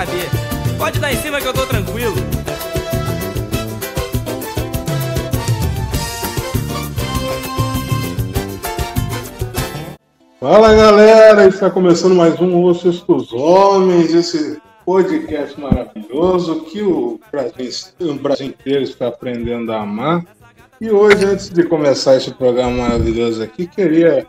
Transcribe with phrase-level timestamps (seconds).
[0.00, 0.30] saber.
[0.78, 2.14] Pode dar em cima que eu tô tranquilo.
[10.38, 17.68] Fala galera, está começando mais um Ossos dos Homens, esse podcast maravilhoso que o Brasil,
[18.00, 20.24] o Brasil inteiro está aprendendo a amar.
[20.80, 24.26] E hoje, antes de começar esse programa maravilhoso aqui, queria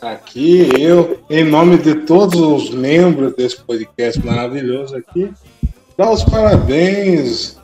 [0.00, 5.32] aqui, eu, em nome de todos os membros desse podcast maravilhoso aqui,
[5.96, 7.58] dar os parabéns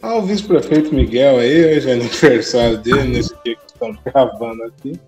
[0.00, 4.98] ao vice-prefeito Miguel aí, hoje é aniversário dele, nesse dia que estamos gravando aqui.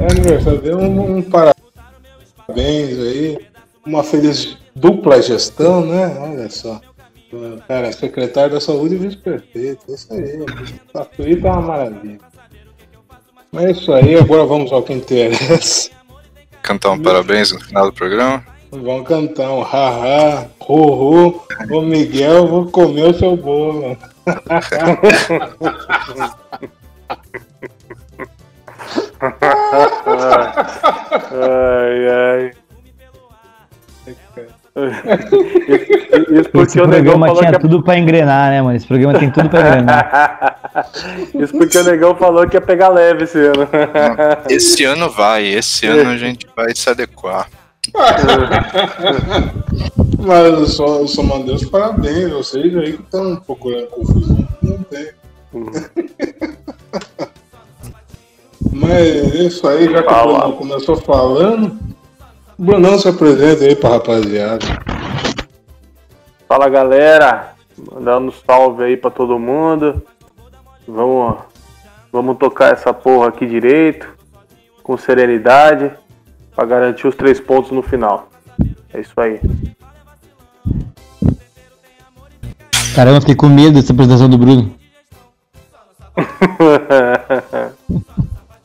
[0.00, 3.38] É aniversário dele, um, um parabéns aí,
[3.84, 6.16] uma feliz dupla gestão, né?
[6.20, 6.80] Olha só.
[7.66, 9.82] Cara, secretário da saúde e vice-prefeito.
[9.88, 10.40] É isso aí.
[10.94, 12.18] O Twitter é uma maravilha.
[13.52, 15.90] Mas é isso aí, agora vamos ao que interessa.
[16.66, 18.44] Cantar um parabéns no final do programa?
[18.72, 21.40] Vamos cantar um haha, ho.
[21.70, 23.96] Ô Miguel, vou comer o seu bolo.
[31.30, 32.65] ai, ai.
[34.76, 37.58] Isso porque Esse o programa tinha que...
[37.60, 38.76] tudo pra engrenar, né, mano?
[38.76, 40.58] Esse programa tem tudo pra engrenar.
[41.34, 43.66] Isso porque o Negão falou que ia pegar leve esse ano.
[44.50, 47.48] Esse ano vai, esse ano a gente vai se adequar.
[50.18, 54.46] Mas eu só, eu só mandei os parabéns, vocês aí que estão procurando confusão.
[54.62, 55.08] Não tem.
[55.52, 55.70] Uhum.
[58.72, 61.78] Mas isso aí, já que o começou falando,
[62.58, 64.64] Brunão se apresenta aí pra rapaziada.
[66.48, 67.54] Fala galera,
[67.92, 70.02] mandando um salve aí pra todo mundo.
[70.88, 71.36] Vamos,
[72.10, 74.08] vamos tocar essa porra aqui direito,
[74.82, 75.90] com serenidade,
[76.54, 78.28] pra garantir os três pontos no final.
[78.94, 79.40] É isso aí.
[82.94, 84.74] Caramba, fiquei com medo dessa apresentação do Bruno.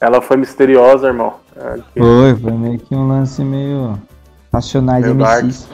[0.02, 1.36] Ela foi misteriosa, irmão.
[1.56, 2.00] Aqui.
[2.00, 4.02] Foi, foi meio que um lance meio
[4.52, 5.70] racionais MCs.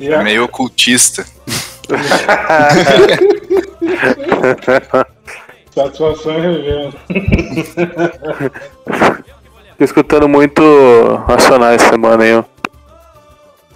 [0.00, 0.22] É.
[0.24, 1.26] meio ocultista.
[5.72, 6.96] Satisfação é revendo.
[9.76, 10.62] Tô escutando muito
[11.28, 12.42] Racionais semana aí, ó.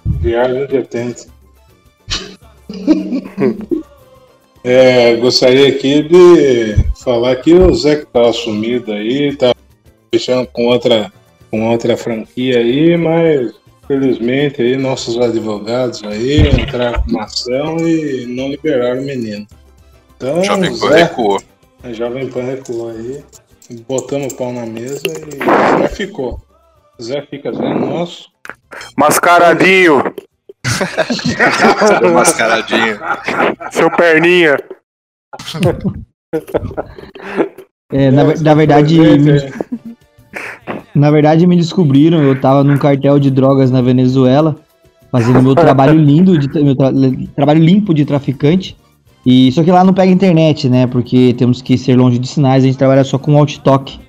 [0.03, 1.27] Viagem de atento.
[4.63, 9.53] É, gostaria aqui de falar que o Zé que tá assumido aí, tá
[10.13, 11.11] fechando com outra,
[11.49, 13.53] com outra franquia aí, mas
[13.87, 19.47] felizmente aí nossos advogados aí entraram com uma ação e não liberaram o menino.
[20.15, 21.41] Então, Jovem Pan recuou.
[21.83, 23.23] A Jovem Pan recuou aí,
[23.87, 25.39] botamos o pau na mesa e
[25.79, 26.39] já ficou.
[27.01, 28.29] Zé fica Zé nosso.
[28.95, 30.03] Mascaradinho!
[32.01, 32.99] Seu mascaradinho.
[33.71, 34.57] Seu perninha.
[37.91, 38.99] É, na, na verdade.
[38.99, 39.51] Me,
[40.95, 42.21] na verdade, me descobriram.
[42.23, 44.55] Eu tava num cartel de drogas na Venezuela,
[45.11, 46.91] fazendo meu trabalho lindo, de, meu tra,
[47.35, 48.77] trabalho limpo de traficante.
[49.25, 50.87] E só que lá não pega internet, né?
[50.87, 53.99] Porque temos que ser longe de sinais, a gente trabalha só com alt-talk.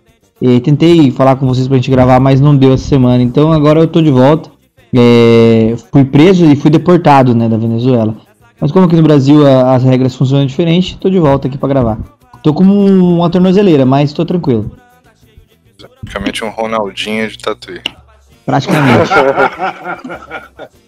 [0.64, 3.22] tentei falar com vocês pra gente gravar, mas não deu essa semana.
[3.22, 4.50] Então agora eu tô de volta.
[4.94, 8.14] É, fui preso e fui deportado, né, da Venezuela.
[8.60, 11.68] Mas como aqui no Brasil a, as regras funcionam diferente, tô de volta aqui para
[11.68, 11.98] gravar.
[12.42, 14.70] Tô como uma tornozeleira, mas tô tranquilo.
[16.00, 17.80] Praticamente um Ronaldinho de tatuí.
[18.44, 19.10] Praticamente.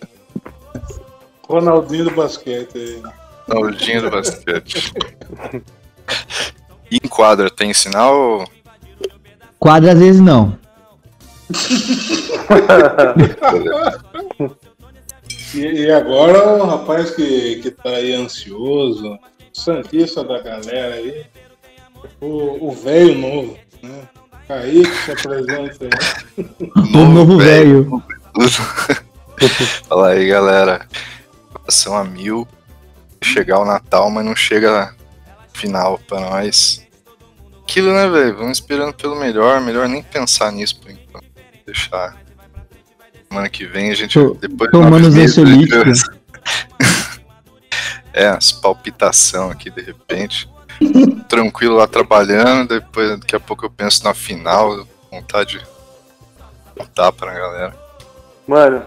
[1.48, 3.02] Ronaldinho do basquete.
[3.48, 4.92] Ronaldinho do basquete.
[6.90, 8.44] e em quadra, tem sinal?
[9.58, 10.58] Quadra às vezes não.
[15.54, 19.18] e, e, agora o rapaz que, que tá aí ansioso,
[19.52, 21.26] santista da galera aí,
[22.20, 24.08] o velho novo, né?
[24.46, 25.90] Kaique se apresenta aí.
[26.94, 28.02] O novo velho.
[29.88, 30.86] Fala aí, galera.
[31.68, 32.46] São a mil.
[33.22, 34.94] Chegar o Natal, mas não chega
[35.54, 36.86] final pra nós.
[37.62, 38.36] Aquilo, né, velho?
[38.36, 39.62] Vamos esperando pelo melhor.
[39.62, 41.03] Melhor nem pensar nisso por enquanto
[41.64, 42.16] deixar.
[43.28, 44.14] Semana que vem a gente.
[44.14, 46.02] Tô, depois tomando os ansiolíticos.
[48.12, 50.48] é, as palpitação aqui de repente.
[51.28, 55.66] Tranquilo lá trabalhando, depois daqui a pouco eu penso na final, vontade de
[56.76, 57.74] contar pra galera.
[58.46, 58.82] Mano,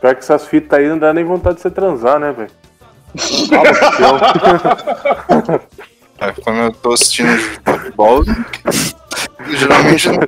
[0.00, 2.50] pior que essas fitas aí não dá nem vontade de você transar, né, velho?
[6.18, 7.28] é, quando eu tô assistindo
[7.64, 8.24] futebol,
[9.50, 10.18] Geralmente não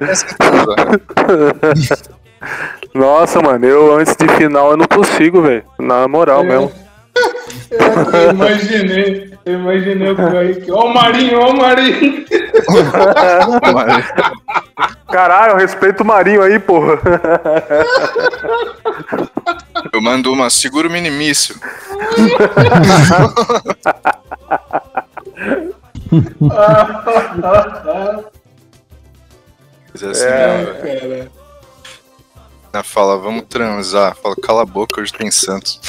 [2.95, 5.65] Nossa, mano, eu antes de final eu não consigo, velho.
[5.79, 6.45] Na moral É.
[6.45, 6.71] mesmo.
[7.71, 10.71] Eu imaginei, eu imaginei o Kaique.
[10.71, 12.25] Ó o Marinho, ó o Marinho.
[15.11, 16.99] Caralho, eu respeito o Marinho aí, porra.
[19.93, 21.55] Eu mando uma, segura o minimício.
[30.03, 30.77] É assim velho.
[30.77, 31.31] Cara,
[32.73, 34.17] Ela Fala, vamos transar.
[34.17, 35.81] Fala, cala a boca, hoje tem Santos.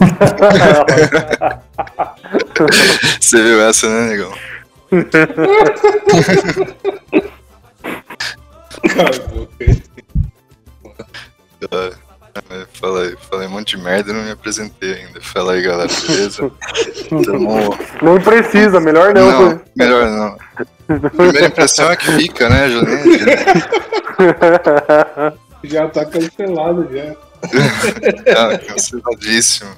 [3.20, 4.32] Você viu essa, né, negão?
[8.94, 9.52] cala a boca.
[12.74, 15.20] Falei, falei um monte de merda e não me apresentei ainda.
[15.20, 16.50] Fala aí, galera, beleza?
[17.24, 17.78] Tamo...
[18.00, 19.50] Não precisa, melhor não.
[19.50, 20.38] Não, melhor não.
[21.10, 23.18] Primeira impressão é que fica, né, Juninho?
[25.64, 27.14] Já tá cancelado já.
[28.36, 29.70] Ah, canceladíssimo.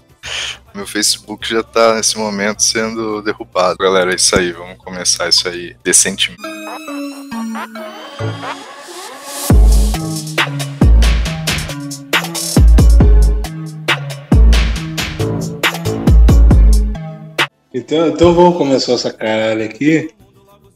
[0.74, 3.78] Meu Facebook já tá nesse momento sendo derrubado.
[3.78, 6.42] Galera, é isso aí, vamos começar isso aí decentemente.
[17.74, 20.10] Então, então vamos começar essa caralho aqui.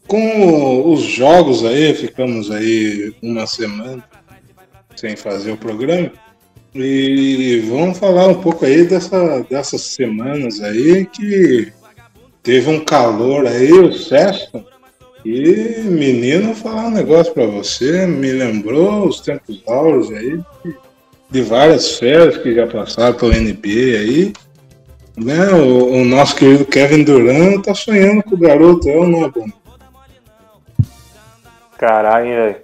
[0.09, 4.03] Com os jogos aí, ficamos aí uma semana
[4.97, 6.11] sem fazer o programa.
[6.75, 11.73] E vamos falar um pouco aí dessa, dessas semanas aí que
[12.43, 14.65] teve um calor aí, o Sexton.
[15.25, 20.41] E menino, falar um negócio pra você, me lembrou os tempos áureos aí
[21.31, 24.33] de, várias férias que já passaram pela NBA aí.
[25.23, 25.49] Né?
[25.53, 29.31] O, o nosso querido Kevin Durant tá sonhando com o garoto, é ou não é
[29.31, 29.47] bom?
[31.77, 32.57] Caralho, velho.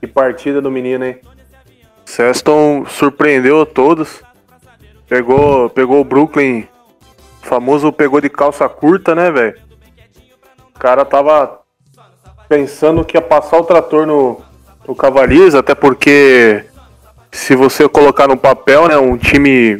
[0.00, 1.18] Que partida do menino, hein?
[2.04, 4.22] Sexton surpreendeu a todos.
[5.08, 6.66] Pegou, pegou o Brooklyn,
[7.42, 9.54] famoso pegou de calça curta, né, velho?
[10.74, 11.60] O cara tava
[12.48, 14.40] pensando que ia passar o trator no,
[14.86, 16.64] no Cavaliers, até porque
[17.30, 19.76] se você colocar no papel, né, um time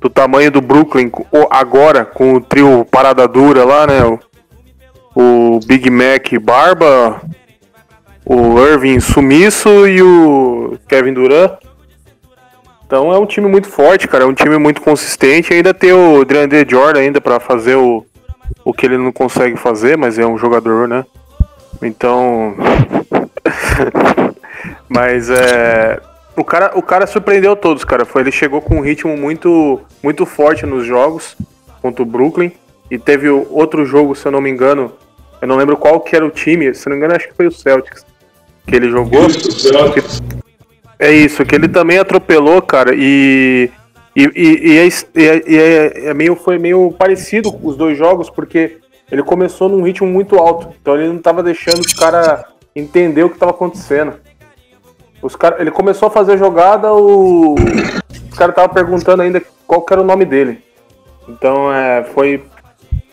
[0.00, 1.10] do tamanho do Brooklyn,
[1.50, 4.18] agora com o trio Parada Dura lá, né, o,
[5.14, 7.20] o Big Mac Barba,
[8.24, 11.58] o Irving Sumiço e o Kevin Durant.
[12.86, 14.24] Então é um time muito forte, cara.
[14.24, 15.52] É um time muito consistente.
[15.52, 18.04] Ainda tem o DeAndre Jordan ainda para fazer o,
[18.64, 21.04] o que ele não consegue fazer, mas é um jogador, né?
[21.82, 22.56] Então.
[24.88, 26.00] mas é.
[26.40, 28.06] O cara, o cara surpreendeu todos, cara.
[28.06, 31.36] Foi, ele chegou com um ritmo muito, muito forte nos jogos
[31.82, 32.50] contra o Brooklyn.
[32.90, 34.90] E teve o outro jogo, se eu não me engano.
[35.42, 36.74] Eu não lembro qual que era o time.
[36.74, 38.06] Se eu não me engano, acho que foi o Celtics.
[38.66, 39.26] Que ele jogou.
[40.98, 43.70] É isso, que ele também atropelou, cara, e.
[44.16, 47.96] E, e, e é, e é- e é- é meio, foi meio parecido os dois
[47.98, 48.78] jogos, porque
[49.12, 50.74] ele começou num ritmo muito alto.
[50.80, 52.44] Então ele não tava deixando os cara
[52.74, 54.14] entender o que tava acontecendo.
[55.22, 60.00] Os cara, ele começou a fazer jogada, o, os caras estavam perguntando ainda qual era
[60.00, 60.62] o nome dele.
[61.28, 62.42] Então é, foi,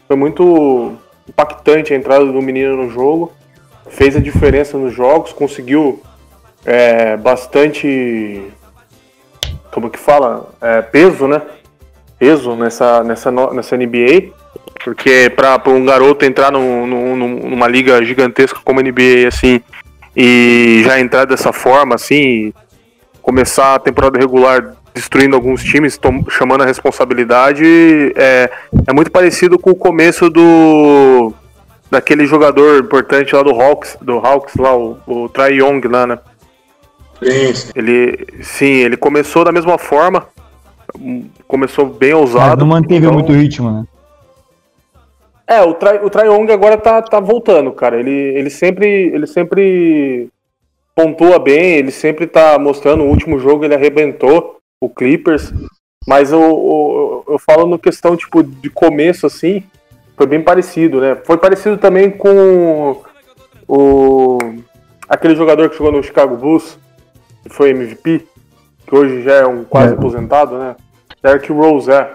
[0.07, 0.93] foi muito
[1.27, 3.31] impactante a entrada do menino no jogo.
[3.89, 6.01] Fez a diferença nos jogos, conseguiu
[6.65, 8.43] é, bastante.
[9.71, 10.49] Como que fala?
[10.61, 11.41] É, peso, né?
[12.17, 14.31] Peso nessa, nessa, nessa NBA.
[14.83, 17.15] Porque para um garoto entrar num- num-
[17.49, 19.61] numa liga gigantesca como a NBA, assim,
[20.19, 22.51] e já entrar dessa forma, assim,
[23.21, 27.63] começar a temporada regular destruindo alguns times, chamando a responsabilidade,
[28.15, 28.49] é,
[28.87, 31.31] é muito parecido com o começo do
[31.91, 36.19] daquele jogador importante lá do Hawks, do Hawks lá, o, o Trae Young lá, né?
[37.23, 37.71] Sim, sim.
[37.75, 40.27] Ele, sim, ele começou da mesma forma,
[41.47, 42.59] começou bem Mas ousado.
[42.65, 43.85] não manteve então- muito ritmo, né?
[45.47, 47.99] É, o, Trae, o Trae Young agora tá, tá voltando, cara.
[47.99, 50.27] Ele, ele sempre ele sempre
[50.93, 53.03] pontua bem, ele sempre tá mostrando.
[53.03, 55.53] O último jogo ele arrebentou o Clippers.
[56.05, 59.61] Mas eu, eu, eu falo no questão, tipo, de começo, assim,
[60.15, 61.17] foi bem parecido, né?
[61.25, 63.01] Foi parecido também com
[63.67, 64.37] o
[65.07, 66.77] aquele jogador que jogou no Chicago Bulls,
[67.43, 68.25] que foi MVP,
[68.85, 69.97] que hoje já é um quase É.
[69.97, 70.75] aposentado, né?
[71.21, 72.09] Derrick Rose, é.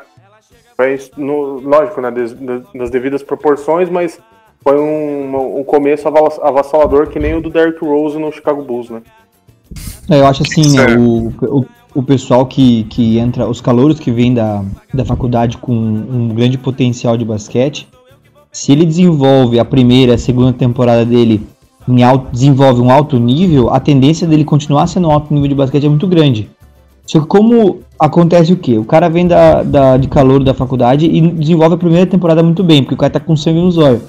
[0.83, 4.19] Foi, no, lógico, né, des- das, das devidas proporções, mas
[4.65, 8.91] foi um, um começo avas- avassalador que nem o do Derrick Rose no Chicago Bulls,
[8.91, 9.01] né?
[10.11, 10.97] É, Eu acho assim, né?
[10.99, 15.73] O, o, o pessoal que, que entra, os calouros que vêm da, da faculdade com
[15.73, 17.87] um grande potencial de basquete,
[18.51, 21.47] se ele desenvolve a primeira, a segunda temporada dele
[21.89, 25.55] em alto, desenvolve um alto nível, a tendência dele continuar sendo um alto nível de
[25.55, 26.51] basquete é muito grande.
[27.07, 28.77] Só que como acontece o quê?
[28.77, 32.65] O cara vem da, da, de calor da faculdade e desenvolve a primeira temporada muito
[32.65, 34.03] bem, porque o cara tá com sangue nos olhos.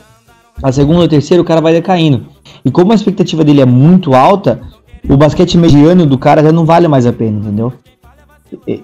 [0.62, 2.26] A segunda e terceira o cara vai decaindo.
[2.66, 4.62] E como a expectativa dele é muito alta,
[5.08, 7.72] o basquete mediano do cara já não vale mais a pena, entendeu?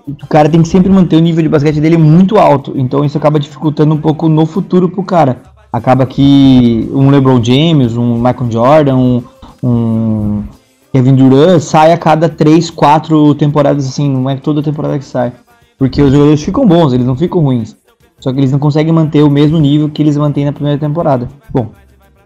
[0.07, 2.73] O cara tem que sempre manter o nível de basquete dele muito alto.
[2.75, 5.41] Então isso acaba dificultando um pouco no futuro pro cara.
[5.73, 9.23] Acaba que um LeBron James, um Michael Jordan, um,
[9.63, 10.43] um
[10.91, 15.31] Kevin Durant sai a cada 3, 4 temporadas assim, não é toda temporada que sai.
[15.77, 17.75] Porque os jogadores ficam bons, eles não ficam ruins.
[18.19, 21.29] Só que eles não conseguem manter o mesmo nível que eles mantêm na primeira temporada.
[21.49, 21.71] Bom.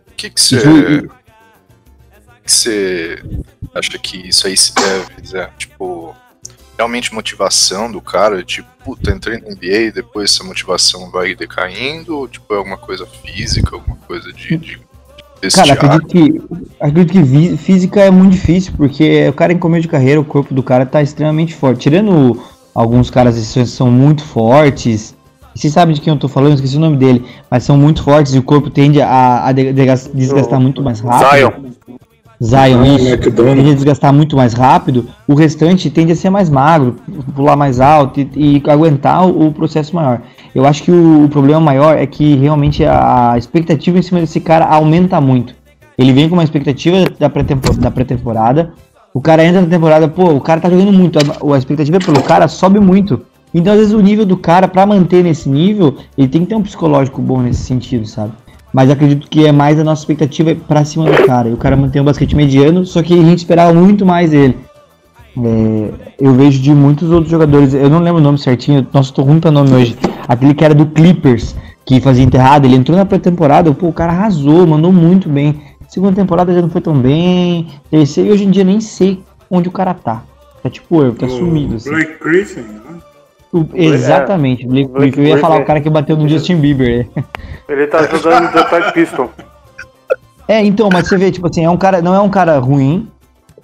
[0.07, 1.07] O que você.
[2.43, 3.23] que você
[3.75, 5.37] acha que isso aí se deve?
[5.37, 6.15] É, tipo,
[6.77, 8.43] realmente motivação do cara?
[8.43, 12.17] Tipo, puta, entrei na NBA e depois essa motivação vai decaindo?
[12.17, 14.81] Ou tipo, é alguma coisa física, alguma coisa de, de
[15.49, 16.41] Cara, acredito que,
[16.79, 20.53] acredito que física é muito difícil, porque o cara em começo de carreira, o corpo
[20.53, 21.81] do cara tá extremamente forte.
[21.81, 22.39] Tirando
[22.73, 25.15] alguns caras que são muito fortes,
[25.55, 28.33] você sabe de quem eu tô falando, esqueci o nome dele, mas são muito fortes
[28.33, 31.29] e o corpo tende a, a desgastar muito mais rápido.
[31.37, 31.73] Zion.
[32.43, 33.31] Zion, isso.
[33.31, 35.07] Tende a desgastar muito mais rápido.
[35.27, 36.97] O restante tende a ser mais magro,
[37.35, 40.21] pular mais alto e, e aguentar o, o, processo maior.
[40.53, 44.39] Eu acho que o, o, problema maior é que realmente a expectativa em cima desse
[44.39, 45.55] cara aumenta muito.
[45.97, 47.91] Ele vem com uma expectativa da pré-temporada.
[47.91, 48.83] Pré
[49.13, 51.19] o cara entra na temporada, pô, o cara tá jogando muito.
[51.19, 53.21] A, a expectativa pelo cara sobe muito.
[53.53, 56.55] Então, às vezes, o nível do cara, para manter nesse nível, ele tem que ter
[56.55, 58.33] um psicológico bom nesse sentido, sabe?
[58.73, 61.47] Mas acredito que é mais a nossa expectativa pra cima do cara.
[61.47, 64.57] E o cara mantém um basquete mediano, só que a gente esperava muito mais dele.
[65.35, 69.23] É, eu vejo de muitos outros jogadores, eu não lembro o nome certinho, nossa, tô
[69.23, 69.97] ruim pra nome hoje.
[70.27, 74.11] Aquele que era do Clippers, que fazia enterrado, ele entrou na pré-temporada, pô, o cara
[74.11, 75.59] arrasou, mandou muito bem.
[75.87, 77.67] Segunda temporada já não foi tão bem.
[77.89, 80.23] Terceira, e hoje em dia nem sei onde o cara tá.
[80.61, 81.75] Tá tipo eu, tá sumido.
[81.75, 81.89] Assim.
[81.89, 82.79] Blake Griffin, né?
[83.51, 87.07] O, exatamente, Blake, Blake Eu ia falar o cara que bateu no Justin Bieber.
[87.69, 89.29] Ele tá jogando no Detroit Piston.
[90.47, 93.07] É, então, mas você vê, tipo assim, é um cara, não é um cara ruim,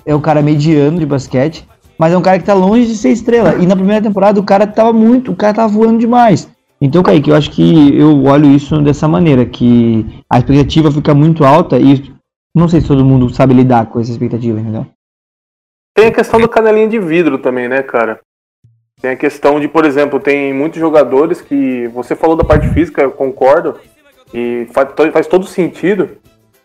[0.10, 3.12] é um cara mediano de basquete, mas é um cara que tá longe de ser
[3.12, 3.56] estrela.
[3.56, 6.50] E na primeira temporada o cara tava muito, o cara tava voando demais.
[6.82, 11.44] Então, Kaique, eu acho que eu olho isso dessa maneira, que a expectativa fica muito
[11.44, 12.12] alta e
[12.56, 14.88] não sei se todo mundo sabe lidar com essa expectativa, entendeu?
[15.94, 18.20] Tem a questão do canelinha de vidro também, né, cara?
[19.00, 21.88] Tem a questão de, por exemplo, tem muitos jogadores que.
[21.89, 23.75] Você falou da parte física, eu concordo,
[24.34, 26.18] e faz, faz todo sentido.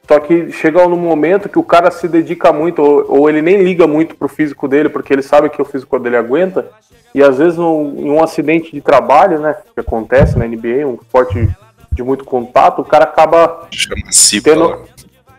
[0.07, 3.63] Só que chega num momento que o cara se dedica muito, ou, ou, ele nem
[3.63, 6.71] liga muito pro físico dele, porque ele sabe que o físico dele aguenta.
[7.15, 11.49] E às vezes em um acidente de trabalho, né, que acontece na NBA, um esporte
[11.91, 13.67] de muito contato, o cara acaba.
[13.71, 14.43] Chama-se.
[14.43, 14.83] Tendo...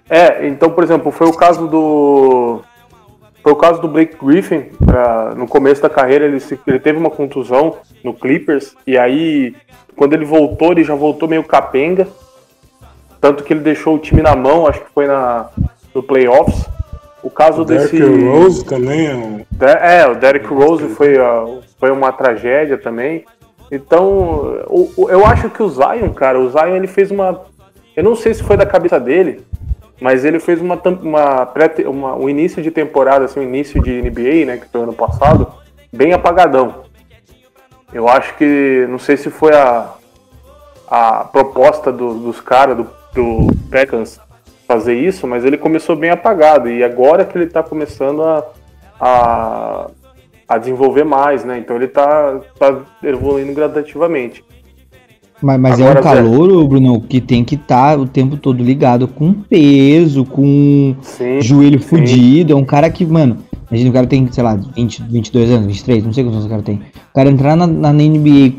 [0.10, 2.62] É, então, por exemplo, foi o caso do
[3.44, 6.98] foi o caso do Blake Griffin, pra, no começo da carreira ele, se, ele teve
[6.98, 9.56] uma contusão no Clippers, e aí
[9.96, 12.08] quando ele voltou, ele já voltou meio capenga,
[13.25, 15.50] tanto que ele deixou o time na mão, acho que foi na,
[15.96, 16.70] no playoffs.
[17.24, 17.98] O caso o desse.
[17.98, 20.01] Derrick Rose também é.
[20.01, 21.15] É, o Derrick Rose foi,
[21.79, 23.25] foi uma tragédia também.
[23.72, 24.60] Então,
[25.10, 27.41] eu acho que o Zion, cara, o Zion ele fez uma.
[27.96, 29.44] Eu não sei se foi da cabeça dele,
[30.00, 34.03] mas ele fez uma, uma, pré, uma um início de temporada, assim, um início de
[34.03, 35.51] NBA, né, que foi ano passado,
[35.91, 36.84] bem apagadão.
[37.91, 39.94] Eu acho que, não sei se foi a,
[40.88, 44.20] a proposta do, dos caras, do, do Pelicans,
[44.68, 48.44] fazer isso, mas ele começou bem apagado, e agora que ele está começando a,
[49.00, 49.88] a,
[50.48, 54.44] a, desenvolver mais, né, então ele está tá evoluindo gradativamente.
[55.42, 59.08] Mas, mas é um calor, Bruno, que tem que estar tá o tempo todo ligado
[59.08, 61.88] com peso, com sim, joelho sim.
[61.88, 62.54] fudido.
[62.54, 66.06] É um cara que, mano, imagina o cara tem, sei lá, 20, 22 anos, 23,
[66.06, 66.76] não sei quantos anos o cara tem.
[66.76, 68.54] O cara entrar na, na NBA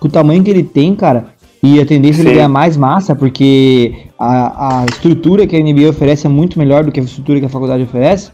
[0.00, 1.26] com o tamanho que ele tem, cara,
[1.64, 5.88] e a tendência é ele ganhar mais massa, porque a, a estrutura que a NBA
[5.88, 8.30] oferece é muito melhor do que a estrutura que a faculdade oferece.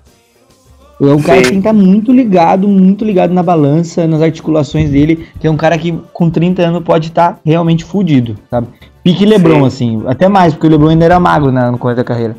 [1.01, 4.91] É um cara que tem que estar muito ligado, muito ligado na balança, nas articulações
[4.91, 8.67] dele, que é um cara que com 30 anos pode estar realmente fudido, sabe?
[9.05, 9.97] Pique Lebron, sim.
[9.97, 12.37] assim, até mais, porque o Lebron ainda era magro né, no começo da carreira.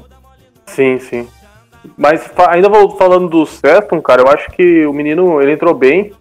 [0.66, 1.26] Sim, sim.
[1.98, 6.12] Mas ainda vou falando do Sexton, cara, eu acho que o menino, ele entrou bem,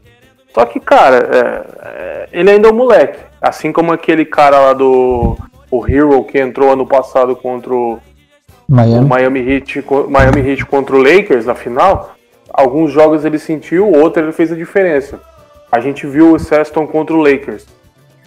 [0.55, 3.19] só que, cara, é, é, ele ainda é um moleque.
[3.41, 5.37] Assim como aquele cara lá do
[5.71, 7.99] o Hero que entrou ano passado contra o
[8.69, 12.17] Miami, o Miami Heat, Miami Heat contra o Lakers na final
[12.53, 15.21] alguns jogos ele sentiu, outro ele fez a diferença.
[15.71, 17.67] A gente viu o Sexton contra o Lakers.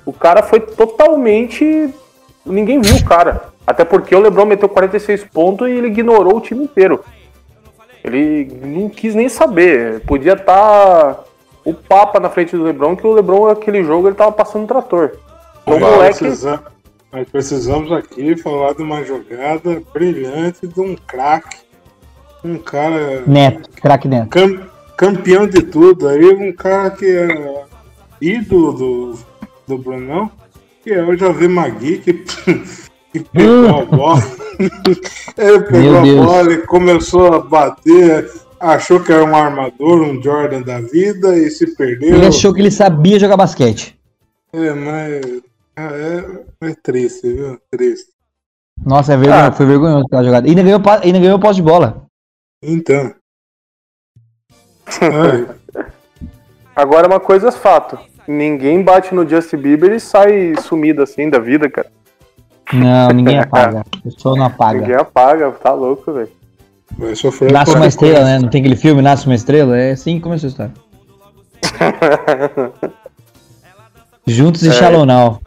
[0.05, 1.93] O cara foi totalmente.
[2.45, 3.49] Ninguém viu o cara.
[3.65, 7.03] Até porque o LeBron meteu 46 pontos e ele ignorou o time inteiro.
[8.03, 10.01] Ele não quis nem saber.
[10.01, 10.45] Podia estar.
[10.45, 11.23] Tá...
[11.65, 14.67] o Papa na frente do LeBron, que o LeBron, aquele jogo, ele tava passando um
[14.67, 15.11] trator.
[15.63, 16.19] Então, Nós moleque.
[16.19, 16.63] precisa-
[17.11, 21.57] Nós precisamos aqui falar de uma jogada brilhante de um craque.
[22.43, 24.29] Um cara Neto, craque Neto.
[24.29, 24.59] cam-
[24.97, 26.07] campeão de tudo.
[26.09, 27.63] Aí um cara que é
[28.19, 29.19] ídolo do,
[29.67, 30.29] do Brunão,
[30.83, 32.13] que é o Javi Magui, que,
[33.13, 34.19] que pegou a bola.
[35.37, 36.25] Ele pegou Meu a Deus.
[36.25, 38.29] bola e começou a bater,
[38.71, 42.15] achou que era um armador, um Jordan da vida e se perdeu.
[42.15, 43.99] Ele achou que ele sabia jogar basquete.
[44.53, 45.41] É, mas
[45.75, 47.59] é, é triste, viu?
[47.71, 48.11] Triste.
[48.85, 49.51] Nossa, é vergonha, Ah.
[49.51, 50.47] foi vergonhoso aquela jogada.
[50.47, 52.05] E ainda ganhou, ainda ganhou posse de bola.
[52.61, 53.13] Então.
[56.75, 57.99] Agora uma coisa é fato.
[58.27, 61.91] Ninguém bate no Justin Bieber e sai sumido assim da vida, cara.
[62.73, 63.83] Não, ninguém apaga.
[64.03, 64.79] O sol não apaga.
[64.79, 66.29] Ninguém apaga, tá louco, velho.
[66.97, 68.39] Vai sofrer Nasce uma estrela, né?
[68.39, 69.77] Não tem aquele filme Nasce uma Estrela?
[69.77, 70.73] É assim que começou a história.
[74.25, 75.41] Juntos e Shallow Now.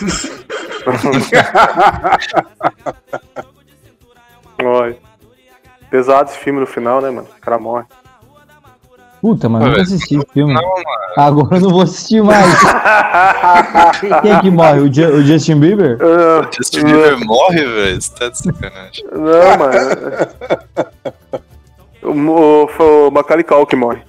[5.90, 7.26] Pesado esse filme no final, né, mano?
[7.36, 7.84] O cara morre.
[9.20, 10.54] Puta, mano, nunca assisti o filme.
[10.54, 10.84] Não, mano.
[11.16, 12.46] Agora eu não vou assistir mais.
[14.22, 14.80] Quem é que morre?
[14.80, 15.98] O, Ju- o Justin Bieber?
[16.00, 18.00] Ah, Justin Bieber morre, velho.
[18.00, 19.04] Você tá de sacanagem.
[19.12, 19.90] Não, mano.
[22.02, 24.02] O, o, foi o Macaulay Culkin morre.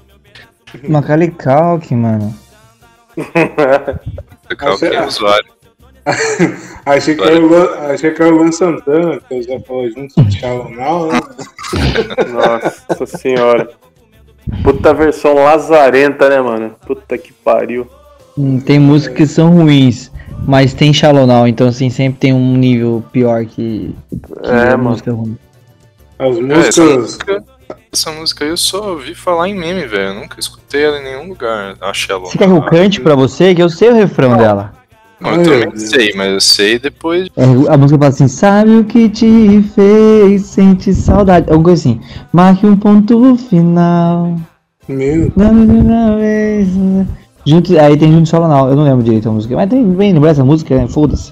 [0.88, 2.34] Macaulay Culkin, mano.
[4.58, 5.46] Que é o usuário?
[6.86, 9.91] Achei que, era o Luan, achei que era o Luan Santana, que eu já falei
[9.91, 11.20] junto de Shallow Now, né?
[12.34, 13.70] Nossa senhora.
[14.63, 16.72] Puta versão lazarenta, né, mano?
[16.86, 17.88] Puta que pariu.
[18.38, 20.12] Hum, Tem músicas que são ruins,
[20.48, 24.77] mas tem Shallow Now, então assim, sempre tem um nível pior que, que É, a
[24.77, 24.90] mano.
[24.92, 25.37] música ruim.
[26.20, 26.98] As É, essa, músicas.
[27.01, 27.44] música,
[27.92, 30.09] essa música aí eu só ouvi falar em meme, velho.
[30.09, 31.75] Eu nunca escutei ela em nenhum lugar.
[31.81, 32.27] A Shallow.
[32.27, 33.55] Você quer que eu cante pra você?
[33.55, 34.74] Que eu sei o refrão dela.
[35.22, 37.29] Não, eu também sei, mas eu sei depois.
[37.38, 41.46] É, a música fala assim, sabe o que te fez, sente saudade.
[41.48, 42.01] Alguma coisa assim.
[42.34, 44.36] Marque um ponto final.
[44.88, 45.31] Meu,
[46.18, 46.68] vez.
[47.46, 49.55] Juntos, aí tem Juntos Solo não, eu não lembro direito a música.
[49.55, 50.88] Mas tem bem lembrar essa música, né?
[50.88, 51.31] Foda-se.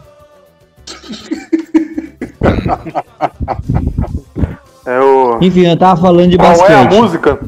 [4.86, 5.40] É o.
[5.42, 6.70] Enfim, eu tava falando de Qual basquete.
[6.70, 7.40] é a música?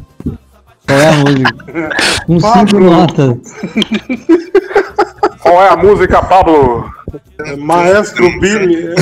[0.88, 1.56] Qual é a música?
[2.26, 3.38] Com cinco notas.
[5.42, 6.92] Qual é a música, Pablo?
[7.46, 8.94] é Maestro Billy.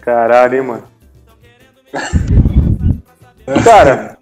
[0.00, 0.82] Caralho, hein, mano.
[3.64, 4.18] Cara,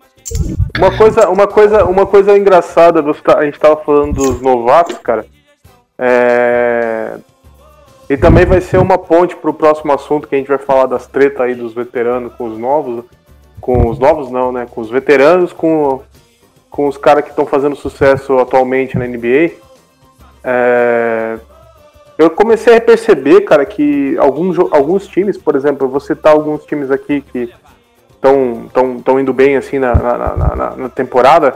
[0.76, 5.24] uma coisa, uma coisa, uma coisa engraçada, você a gente tava falando dos novatos, cara.
[5.98, 7.16] É...
[8.10, 11.06] E também vai ser uma ponte pro próximo assunto que a gente vai falar das
[11.06, 13.04] tretas aí dos veteranos com os novos.
[13.60, 14.66] Com os novos não, né?
[14.70, 16.00] Com os veteranos, com,
[16.70, 19.52] com os caras que estão fazendo sucesso atualmente na NBA.
[20.44, 21.38] É,
[22.16, 26.64] Eu comecei a perceber, cara, que alguns, alguns times, por exemplo, eu vou citar alguns
[26.64, 27.48] times aqui que
[28.10, 31.54] estão tão, tão indo bem assim na, na, na- na- temporada.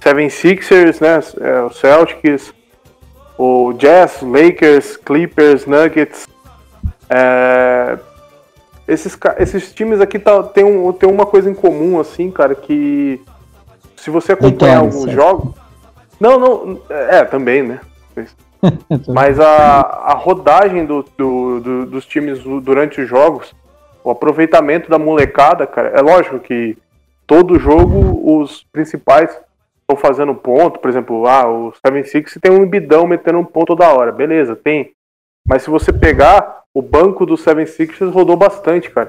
[0.00, 1.18] Seven Sixers, né?
[1.40, 2.52] é, o Celtics,
[3.38, 6.28] o Jazz, Lakers, Clippers, Nuggets.
[7.08, 7.98] É,
[8.86, 13.22] esses, esses times aqui tá, tem, um, tem uma coisa em comum, assim, cara, que
[14.04, 15.54] se você acompanhar Vitórias, alguns jogos.
[16.20, 17.80] Não, não, é, também, né?
[19.08, 23.54] Mas a, a rodagem do, do- do- dos times du- durante os jogos,
[24.04, 26.76] o aproveitamento da molecada, cara, é lógico que
[27.26, 29.30] todo jogo os principais
[29.80, 33.90] estão fazendo ponto, por exemplo, ah, o 76 tem um bidão metendo um ponto toda
[33.90, 34.92] hora, beleza, tem.
[35.48, 39.08] Mas se você pegar, o banco do 76 rodou bastante, cara.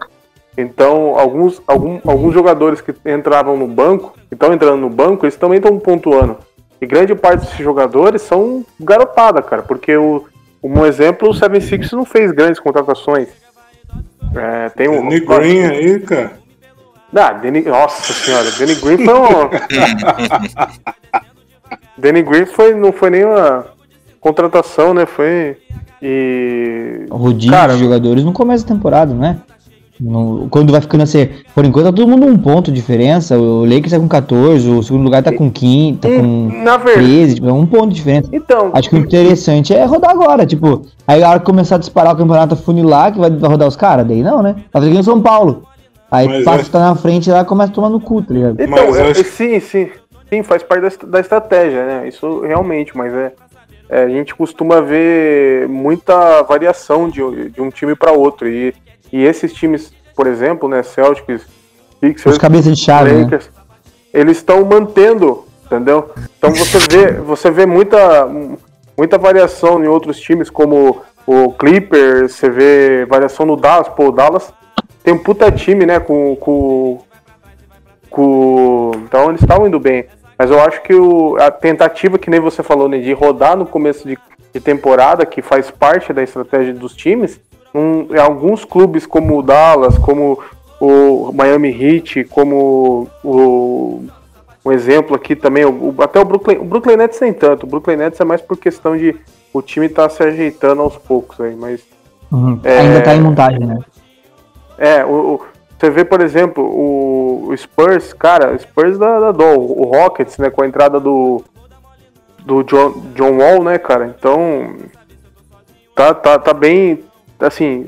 [0.58, 5.36] Então, alguns, algum- alguns jogadores que entravam no banco, que estão entrando no banco, eles
[5.36, 6.38] também estão pontuando.
[6.82, 10.24] E grande parte desses jogadores são garotada, cara, porque o,
[10.64, 13.28] um exemplo, o 76 não fez grandes contratações.
[14.36, 15.04] É, tem um.
[15.10, 16.32] Danny Green aí, cara.
[17.16, 19.50] Ah, Danny, nossa senhora, Danny Green foi um.
[21.98, 23.66] Danny Green foi, não foi nenhuma
[24.20, 25.06] contratação, né?
[25.06, 25.58] Foi.
[26.02, 27.06] E.
[27.10, 29.40] O rodízio Cara, de jogadores não começa a temporada, né?
[30.00, 33.38] No- quando vai ficando assim, por enquanto tá todo mundo um ponto de diferença.
[33.38, 37.08] O Lakers tá com 14, o segundo lugar tá com 15, tá com Na verdade.
[37.08, 38.30] 13, tipo, é um ponto de diferença.
[38.34, 41.80] Então, Acho que o interessante é rodar agora, tipo, aí a hora que começar a
[41.80, 44.56] disparar o campeonato funilar, que vai, vai rodar os caras, daí não, né?
[44.72, 45.64] Tá fazendo São Paulo.
[46.12, 48.34] Aí Mas passa acho- que tá na frente lá começa a tomar no cu, tá
[48.34, 48.56] ligado?
[48.60, 49.90] Então, Mas é- acho- sim, sim.
[50.30, 52.08] Sim, faz parte da, da estratégia, né?
[52.08, 53.32] Isso realmente, mas é,
[53.90, 58.48] é, a gente costuma ver muita variação de, de um time para outro.
[58.50, 58.74] E,
[59.12, 61.44] e esses times, por exemplo, né, Celtics,
[62.02, 63.24] Os Sixers, cabeças de chave, né?
[63.24, 63.50] Lakers,
[64.14, 66.12] eles estão mantendo, entendeu?
[66.38, 68.28] Então você vê, você vê muita,
[68.98, 74.12] muita variação em outros times, como o Clippers, você vê variação no Dallas, pô, o
[74.12, 74.54] Dallas
[75.04, 77.00] tem um puta time, né, com, com,
[78.10, 78.92] com...
[79.04, 80.06] então eles estavam indo bem.
[80.38, 83.66] Mas eu acho que o, a tentativa, que nem você falou, né, de rodar no
[83.66, 84.18] começo de,
[84.54, 87.40] de temporada, que faz parte da estratégia dos times,
[87.80, 90.40] um, alguns clubes como o Dallas, como
[90.80, 94.04] o Miami Heat, como o
[94.64, 97.98] um exemplo aqui também, o, até o Brooklyn, o Brooklyn Nets nem tanto, o Brooklyn
[97.98, 99.16] Nets é mais por questão de
[99.54, 101.82] o time tá se ajeitando aos poucos aí, mas
[102.32, 102.60] uhum.
[102.64, 103.78] é, ainda tá em montagem, né?
[104.78, 105.42] É, o, o,
[105.78, 110.38] você vê, por exemplo, o, o Spurs, cara, o Spurs da, da dó, o Rockets,
[110.40, 111.44] né, com a entrada do
[112.44, 114.14] do John, John Wall, né, cara?
[114.18, 114.76] Então
[115.96, 117.04] tá, tá, tá bem,
[117.40, 117.88] assim,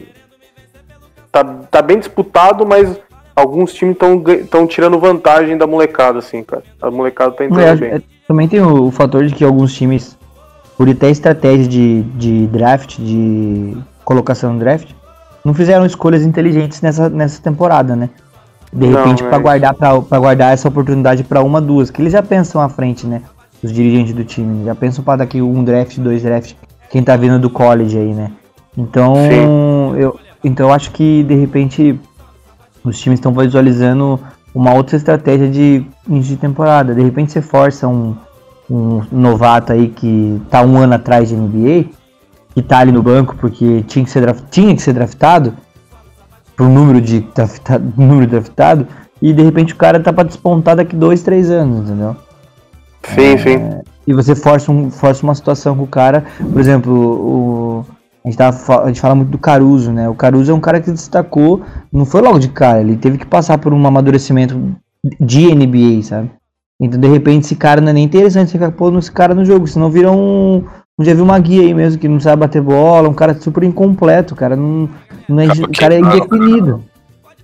[1.31, 2.99] tá, tá bem disputado, mas
[3.35, 3.95] alguns times
[4.43, 6.63] estão tirando vantagem da molecada, assim, cara.
[6.81, 7.89] A molecada tá entrando é, bem.
[7.91, 10.17] É, também tem o, o, fator de que alguns times,
[10.75, 14.91] por ter estratégia de, de draft, de colocação no draft,
[15.45, 18.09] não fizeram escolhas inteligentes nessa, nessa temporada, né?
[18.73, 22.21] De repente, para é guardar, pra, guardar essa oportunidade para uma, duas, que eles já
[22.21, 23.21] pensam à frente, né?
[23.63, 26.53] Os dirigentes do time, já pensam para daqui um draft, dois draft,
[26.89, 28.31] quem tá vindo do college aí, né?
[28.77, 31.99] Então, eu, então eu acho que de repente
[32.83, 34.19] os times estão visualizando
[34.53, 36.93] uma outra estratégia de início de temporada.
[36.93, 38.15] De repente você força um,
[38.69, 41.85] um novato aí que tá um ano atrás de NBA,
[42.53, 45.53] que tá ali no banco porque tinha que ser, draft, tinha que ser draftado,
[46.55, 48.87] pro número de draftado, número draftado,
[49.21, 52.15] e de repente o cara tá para despontar daqui dois, três anos, entendeu?
[53.03, 53.81] Sim, é, sim.
[54.05, 57.85] E você força, um, força uma situação com o cara, por exemplo, o,
[58.27, 60.09] a gente, tava, a gente fala muito do Caruso, né?
[60.09, 61.61] O Caruso é um cara que destacou,
[61.91, 64.75] não foi logo de cara, ele teve que passar por um amadurecimento
[65.19, 66.31] de NBA, sabe?
[66.79, 69.45] Então, de repente, esse cara não é nem interessante você ficar pondo esse cara no
[69.45, 70.63] jogo, senão vira um.
[70.99, 74.35] Já viu uma guia aí mesmo, que não sabe bater bola, um cara super incompleto,
[74.35, 74.55] cara.
[74.55, 74.89] Não,
[75.29, 76.83] não é, o cara é indefinido.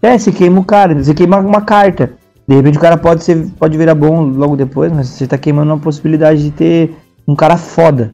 [0.02, 2.14] É, você queima o cara, você queima uma carta.
[2.48, 5.72] De repente o cara pode, ser, pode virar bom logo depois, mas você tá queimando
[5.72, 8.12] uma possibilidade de ter um cara foda.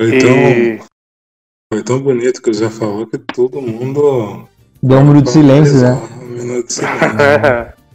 [0.00, 0.80] Foi tão, e...
[1.70, 4.48] foi tão bonito que o Zé falou que todo mundo.
[4.82, 6.08] Deu um minuto de silêncio, né?
[6.22, 7.04] Um minuto de silêncio.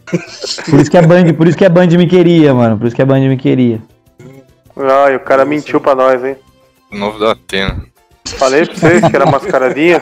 [0.70, 2.78] por isso que a Band, por isso que a Band me queria, mano.
[2.78, 3.82] Por isso que a Band me queria.
[4.76, 5.50] Ai, o cara Nossa.
[5.50, 6.36] mentiu pra nós, hein?
[6.92, 7.84] O novo da Atena.
[8.24, 10.00] Falei pra vocês que era mascaradinha.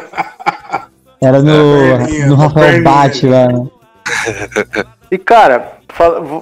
[1.23, 3.47] Era no, no Rafael Bate lá.
[3.47, 3.67] Né?
[5.11, 5.79] E cara,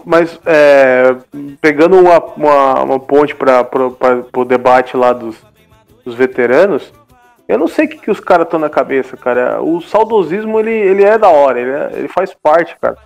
[0.07, 1.15] mas é,
[1.61, 3.69] pegando uma, uma, uma ponte para
[4.35, 5.37] o debate lá dos,
[6.05, 6.93] dos veteranos,
[7.49, 9.61] eu não sei o que, que os caras estão na cabeça, cara.
[9.63, 12.97] O saudosismo, ele, ele é da hora, ele, é, ele faz parte, cara.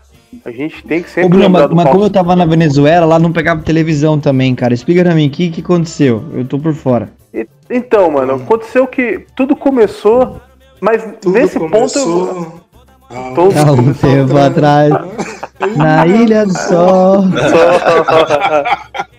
[0.45, 1.27] A gente tem que sempre.
[1.27, 4.75] Ô, Bruno, mas, mas como eu tava na Venezuela, lá não pegava televisão também, cara.
[4.75, 6.23] Explica pra mim, o que, que aconteceu?
[6.35, 7.09] Eu tô por fora.
[7.33, 10.41] E, então, mano, aconteceu que tudo começou,
[10.81, 12.27] mas tudo nesse começou...
[12.27, 12.67] ponto.
[13.09, 13.57] Eu...
[13.67, 14.93] Há um tempo atrás,
[15.77, 17.25] na Ilha do Sol.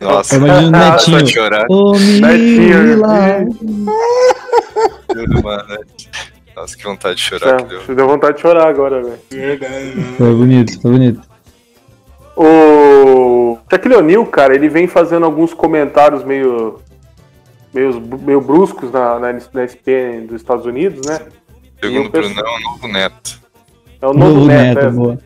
[0.00, 1.26] Nossa, eu imagino o Netinho.
[1.26, 1.66] Chorar.
[1.68, 3.02] Ô, Netinho.
[6.56, 7.80] Nossa, que vontade de chorar que deu.
[7.80, 9.18] Você deu vontade de chorar agora, velho.
[9.30, 11.20] Verdade, Foi bonito, foi bonito.
[12.36, 16.80] O Shaquille O'Neal, cara, ele vem fazendo alguns comentários meio
[17.72, 21.20] meio, meio bruscos na, na, na SPN dos Estados Unidos, né?
[21.80, 23.40] Segundo o Brunão, é o novo neto.
[24.00, 24.90] É o novo, novo neto, neto é.
[24.90, 25.18] Boa.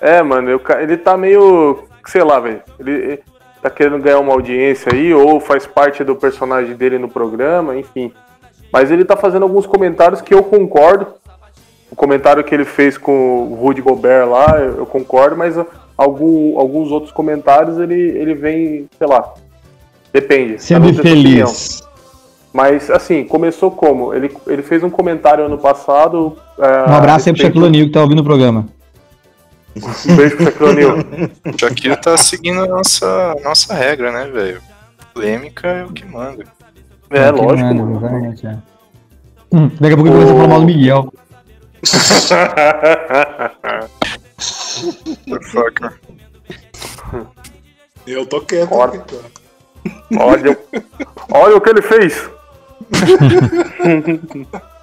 [0.00, 1.84] É, mano, eu, ele tá meio.
[2.06, 2.62] Sei lá, velho.
[2.78, 3.22] Ele
[3.64, 8.12] tá querendo ganhar uma audiência aí, ou faz parte do personagem dele no programa, enfim.
[8.70, 11.06] Mas ele tá fazendo alguns comentários que eu concordo.
[11.90, 15.56] O comentário que ele fez com o Rudy Gobert lá, eu concordo, mas
[15.96, 19.32] algum, alguns outros comentários ele, ele vem, sei lá.
[20.12, 20.62] Depende.
[20.62, 21.82] Sendo feliz.
[22.52, 24.12] Mas, assim, começou como?
[24.12, 26.36] Ele, ele fez um comentário ano passado.
[26.58, 28.66] É, um abraço aí pro Shaquille O'Neal que tá ouvindo o programa.
[29.76, 30.84] Um beijo pro Shaquille.
[31.44, 34.62] O Shaquille tá seguindo a nossa, nossa regra, né, velho?
[35.12, 36.44] Polêmica é o que manda.
[37.10, 37.74] É, é lógico.
[37.74, 38.56] Manda, é.
[39.52, 41.12] hum, daqui a pouco ele começa a falar mal do Miguel.
[45.26, 46.00] Motherfucker.
[48.06, 48.74] Eu tô quieto.
[50.18, 50.58] Olha,
[51.30, 52.30] olha o que ele fez.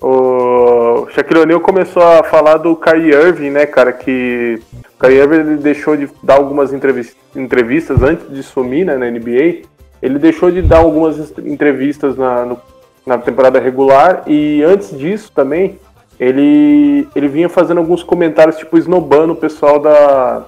[0.00, 4.60] o Shaquille O'Neal começou a falar do Kyrie Irving, né, cara, que
[4.94, 9.66] o Kyrie Irving ele deixou de dar algumas entrevistas, antes de sumir né, na NBA.
[10.02, 12.60] Ele deixou de dar algumas entrevistas na, no,
[13.06, 15.78] na temporada regular e antes disso também
[16.20, 20.46] ele, ele vinha fazendo alguns comentários, tipo, esnobando o pessoal da,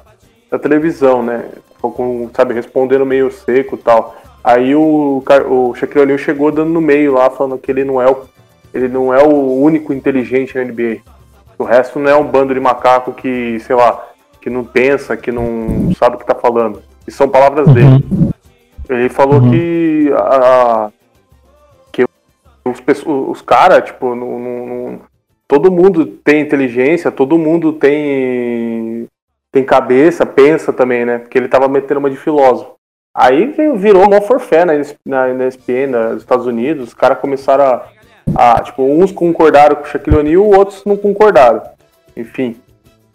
[0.51, 1.47] da televisão, né?
[1.81, 4.17] Com, sabe, respondendo meio seco e tal.
[4.43, 8.09] Aí o, o Shaquille O'Neal chegou dando no meio lá, falando que ele não é
[8.11, 8.23] o,
[8.73, 10.99] ele não é o único inteligente na NBA.
[11.59, 14.07] O resto não é um bando de macaco que, sei lá,
[14.41, 16.83] que não pensa, que não sabe o que tá falando.
[17.07, 17.75] E são palavras uhum.
[17.75, 18.05] dele.
[18.89, 19.51] Ele falou uhum.
[19.51, 20.91] que a,
[21.93, 22.05] que
[22.65, 25.01] os, os caras, tipo, não, não,
[25.47, 29.07] todo mundo tem inteligência, todo mundo tem
[29.51, 31.19] tem cabeça, pensa também, né?
[31.19, 32.77] Porque ele tava metendo uma de filósofo.
[33.15, 37.89] Aí virou uma forfé na, na, na ESPN, nos Estados Unidos, os caras começaram a,
[38.35, 41.63] a, Tipo, uns concordaram com o Shaquille O'Neal, outros não concordaram.
[42.17, 42.57] Enfim.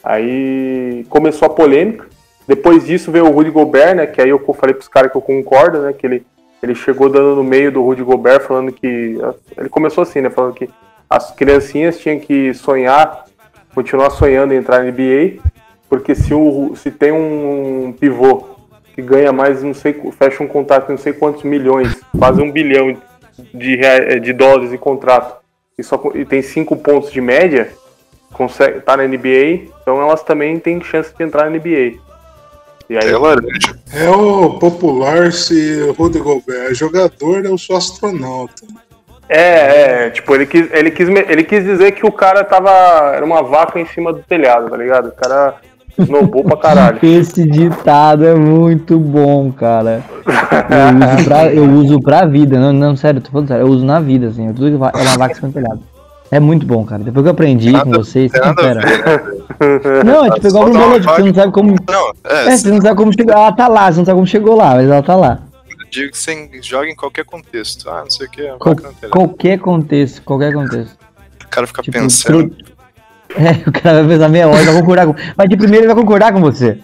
[0.03, 2.07] Aí começou a polêmica.
[2.47, 4.05] Depois disso veio o Rudy Gobert, né?
[4.05, 5.93] Que aí eu falei pros caras que eu concordo, né?
[5.93, 6.25] Que ele,
[6.61, 9.17] ele chegou dando no meio do Rudy Gobert, falando que.
[9.57, 10.29] Ele começou assim, né?
[10.29, 10.69] Falando que
[11.09, 13.25] as criancinhas tinham que sonhar,
[13.73, 15.41] continuar sonhando em entrar na NBA,
[15.87, 18.45] porque se, o, se tem um pivô
[18.95, 22.51] que ganha mais, não sei, fecha um contrato de não sei quantos milhões, quase um
[22.51, 22.97] bilhão
[23.53, 25.41] de, de dólares em contrato,
[25.77, 27.71] e, só, e tem cinco pontos de média,
[28.33, 31.99] consegue tá na NBA, então elas também têm chance de entrar na NBA.
[32.89, 33.79] E aí, é laranja.
[33.93, 38.65] É o popular se Rudy Gobert é jogador, eu sou astronauta.
[39.29, 42.69] É, é, tipo, ele quis, ele, quis, ele quis dizer que o cara tava.
[43.15, 45.07] Era uma vaca em cima do telhado, tá ligado?
[45.07, 45.55] O cara
[45.97, 46.99] snowball pra caralho.
[47.03, 50.03] Esse ditado é muito bom, cara.
[50.69, 53.85] Eu uso pra, eu uso pra vida, não, não, sério, tô falando sério, eu uso
[53.85, 54.51] na vida, assim.
[54.53, 55.81] Tudo é uma vaca em cima do telhado.
[56.31, 57.03] É muito bom, cara.
[57.03, 58.81] Depois que eu aprendi nada, com vocês, você espera.
[60.03, 61.75] Não, é tipo igual um boleto, você não sabe como.
[61.87, 63.33] Não, é, é, você não sabe como chegou.
[63.33, 65.39] Ela tá lá, você não sabe como chegou lá, mas ela tá lá
[65.93, 67.89] digo que você joga em qualquer contexto.
[67.89, 68.47] Ah, não sei o que.
[68.57, 68.75] Qual,
[69.11, 70.97] qualquer contexto, qualquer contexto.
[71.45, 72.49] O cara fica tipo, pensando.
[72.49, 72.72] Pro...
[73.35, 75.15] É, o cara vai pensar meia hora, vai concordar com.
[75.35, 76.77] Mas de primeiro ele vai concordar com você.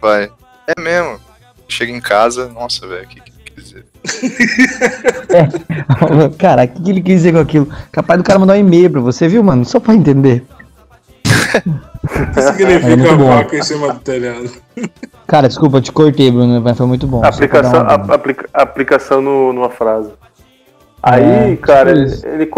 [0.00, 0.30] Vai.
[0.66, 1.20] É mesmo.
[1.68, 3.84] Chega em casa, nossa, velho, o que, que ele quis dizer?
[5.32, 6.28] é.
[6.38, 7.68] Cara, o que, que ele quis dizer com aquilo?
[7.90, 9.64] Capaz do cara mandar um e-mail pra você, viu, mano?
[9.64, 10.44] Só pra entender.
[11.24, 14.50] O que significa é vaca em cima do telhado?
[15.26, 17.24] Cara, desculpa, eu te cortei, Bruno, mas foi muito bom.
[17.24, 20.10] Aplicação, a, aplica, aplicação no, numa frase.
[21.02, 22.50] Aí, é, cara, ele, ele,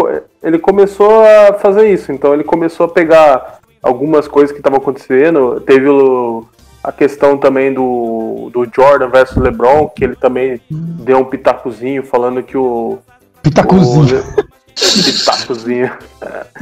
[0.43, 2.11] ele começou a fazer isso.
[2.11, 5.59] Então ele começou a pegar algumas coisas que estavam acontecendo.
[5.61, 6.45] Teve o,
[6.83, 12.43] a questão também do, do Jordan versus LeBron, que ele também deu um pitacozinho falando
[12.43, 12.99] que o.
[13.41, 14.19] Pitacozinho.
[14.19, 15.91] O, pitacozinho.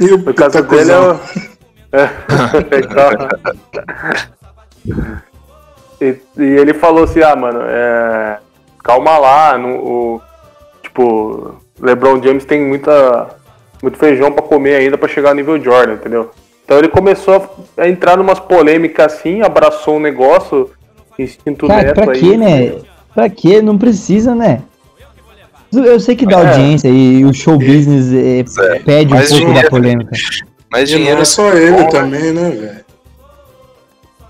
[0.00, 1.44] E o no caso dele é.
[1.96, 2.10] É,
[6.04, 8.38] e, e, ele falou assim, ah, mano, é,
[8.82, 10.20] calma lá, no, o,
[10.82, 13.36] tipo, LeBron James tem muita,
[13.82, 16.30] muito feijão para comer ainda para chegar no nível Jordan, entendeu?
[16.64, 20.70] Então ele começou a entrar numas polêmicas assim, abraçou o um negócio,
[21.18, 22.20] instinto Cara, neto pra aí.
[22.20, 22.74] Quê, né?
[23.14, 23.60] Pra quê?
[23.60, 24.62] Não precisa, né?
[25.72, 26.48] Eu sei que dá é.
[26.48, 29.62] audiência e o show business é, pede um pouco dinheiro.
[29.62, 30.10] da polêmica.
[30.70, 32.84] Mas e não é só ele também, né, velho?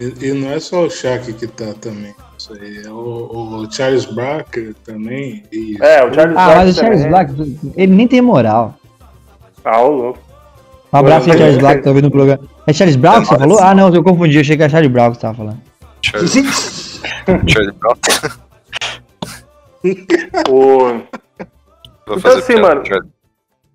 [0.01, 2.15] E, e, não é só o Shaq que tá também.
[2.45, 5.43] Isso aí é o, o Charles Black também.
[5.51, 5.79] E...
[5.81, 6.57] É, o Charles ah, Black.
[6.59, 8.75] mas o Charles Black, ele nem tem moral.
[9.65, 10.19] Ah, o louco.
[10.93, 12.43] Um abraço aí, Charles Black, que tá ouvindo o programa.
[12.67, 13.59] É Charles Brown que você falou?
[13.61, 15.59] Ah, não, eu confundi, eu achei que era Charles Brown que você tava falando.
[16.03, 17.01] Charles,
[17.49, 17.95] Charles Brown.
[20.51, 21.01] o...
[22.13, 22.83] Então assim, mano.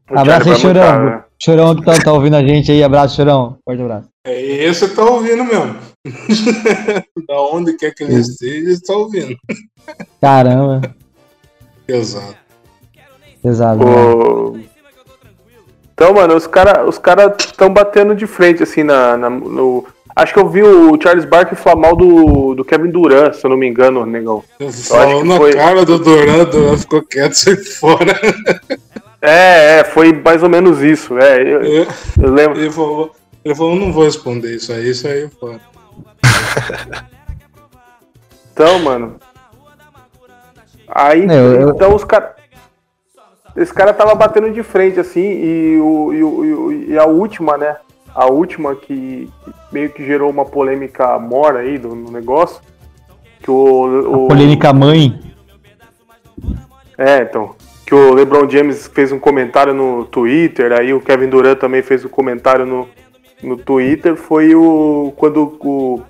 [0.09, 1.23] Abraço aí, Chorão.
[1.41, 3.57] Chorão que tá, tá, ouvindo a gente aí, abraço, Chorão.
[3.65, 4.09] Forte abraço.
[4.27, 5.75] É esse tá ouvindo mesmo.
[7.27, 8.19] da onde quer que ele é.
[8.19, 9.35] esteja, está ouvindo.
[10.21, 10.95] Caramba.
[11.85, 12.35] Pesado.
[13.41, 13.83] Pesado.
[13.85, 14.57] O...
[14.57, 14.63] Né?
[15.93, 19.85] Então, mano, os caras os cara estão batendo de frente, assim, na, na, no.
[20.15, 23.49] Acho que eu vi o Charles Barkley falar mal do, do Kevin Durant, se eu
[23.49, 24.43] não me engano, negão.
[24.87, 25.53] Falou na foi...
[25.53, 28.17] cara do Durant, Durant ficou quieto, sai fora.
[29.21, 31.17] É, é, foi mais ou menos isso.
[31.17, 31.87] É, eu, eu,
[32.21, 32.59] eu lembro.
[32.59, 33.11] Ele falou,
[33.43, 35.59] ele falou, não vou responder isso aí, isso aí é fora.
[38.51, 39.15] então, mano.
[40.87, 42.31] Aí, eu, então os caras.
[43.55, 47.75] Esse cara tava batendo de frente, assim, e, o, e, o, e a última, né?
[48.13, 52.61] A última que, que, meio que gerou uma polêmica mora aí do, no negócio.
[53.41, 54.27] Que o, o...
[54.27, 55.19] polêmica mãe.
[56.97, 57.55] É, então
[57.89, 62.05] que o LeBron James fez um comentário no Twitter, aí o Kevin Durant também fez
[62.05, 62.87] um comentário no,
[63.43, 66.01] no Twitter, foi o quando o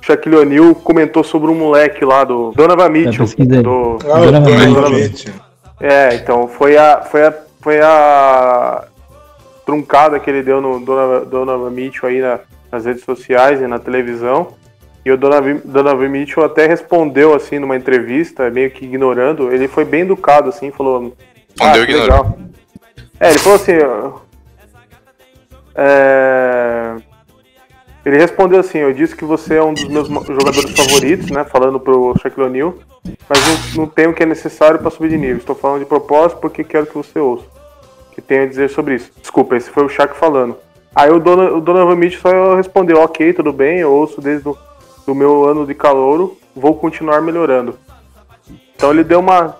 [0.00, 3.24] Shaquille O'Neal comentou sobre um moleque lá do Donovan Mitchell.
[3.62, 5.34] Do, Ah, Donovan Donovan Mitchell.
[5.80, 8.84] É, então foi a foi a foi a
[9.64, 12.40] truncada que ele deu no Donovan, Donovan Mitchell aí na-
[12.70, 14.48] nas redes sociais e na televisão.
[15.04, 19.52] E o Donovan, Donovan Mitchell até respondeu assim numa entrevista, meio que ignorando.
[19.52, 21.12] Ele foi bem educado assim, falou:
[21.58, 22.38] Respondeu "Ah, legal."
[23.20, 23.72] É, ele falou assim,
[25.74, 26.96] é,
[28.04, 31.78] ele respondeu assim, eu disse que você é um dos meus jogadores favoritos, né, falando
[31.78, 32.74] pro Shaquille O'Neal,
[33.28, 33.38] mas
[33.74, 35.36] não, não tenho o que é necessário para subir de nível.
[35.36, 37.46] Estou falando de propósito porque quero que você ouça.
[38.10, 39.10] O que tenho a dizer sobre isso.
[39.20, 40.56] Desculpa, esse foi o Shaq falando.
[40.94, 44.56] Aí o, Dono, o Donovan Mitchell só respondeu, ok, tudo bem, eu ouço desde o
[45.06, 47.76] do meu ano de calouro, vou continuar melhorando.
[48.74, 49.56] Então ele deu uma...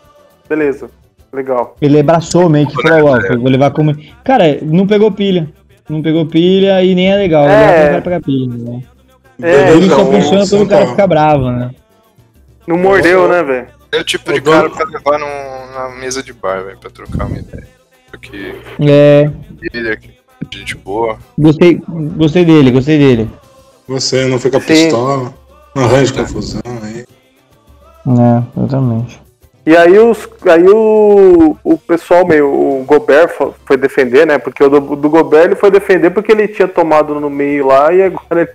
[0.49, 0.91] Beleza,
[1.33, 1.77] legal.
[1.81, 3.95] Ele abraçou meio que falou, ó, vou levar como.
[4.23, 5.49] Cara, não pegou pilha.
[5.93, 7.45] Não pegou pilha e nem é legal.
[7.47, 7.67] É.
[7.83, 8.49] Pro cara pegar pilha.
[8.49, 8.83] Né?
[9.43, 11.71] É, Ele então, só funciona quando o cara São fica bravo, né?
[12.67, 13.67] Não mordeu, né, velho?
[13.93, 16.79] É o tipo O de dono- cara pra levar num- na mesa de bar, velho,
[16.79, 17.69] pra trocar uma ideia.
[18.11, 19.31] Porque É.
[19.75, 19.99] ele é
[20.51, 21.19] gente boa.
[21.39, 21.81] Gostei,
[22.17, 23.31] gostei dele, gostei dele.
[23.87, 24.67] Você não fica Sim.
[24.67, 25.35] pistola,
[25.75, 27.05] não arranja confusão aí.
[28.07, 29.22] É, exatamente.
[29.65, 34.37] E aí, os, aí o, o pessoal meio, o Gobert fo- foi defender, né?
[34.37, 37.93] Porque o do, do Gobert ele foi defender porque ele tinha tomado no meio lá
[37.93, 38.51] e agora ele,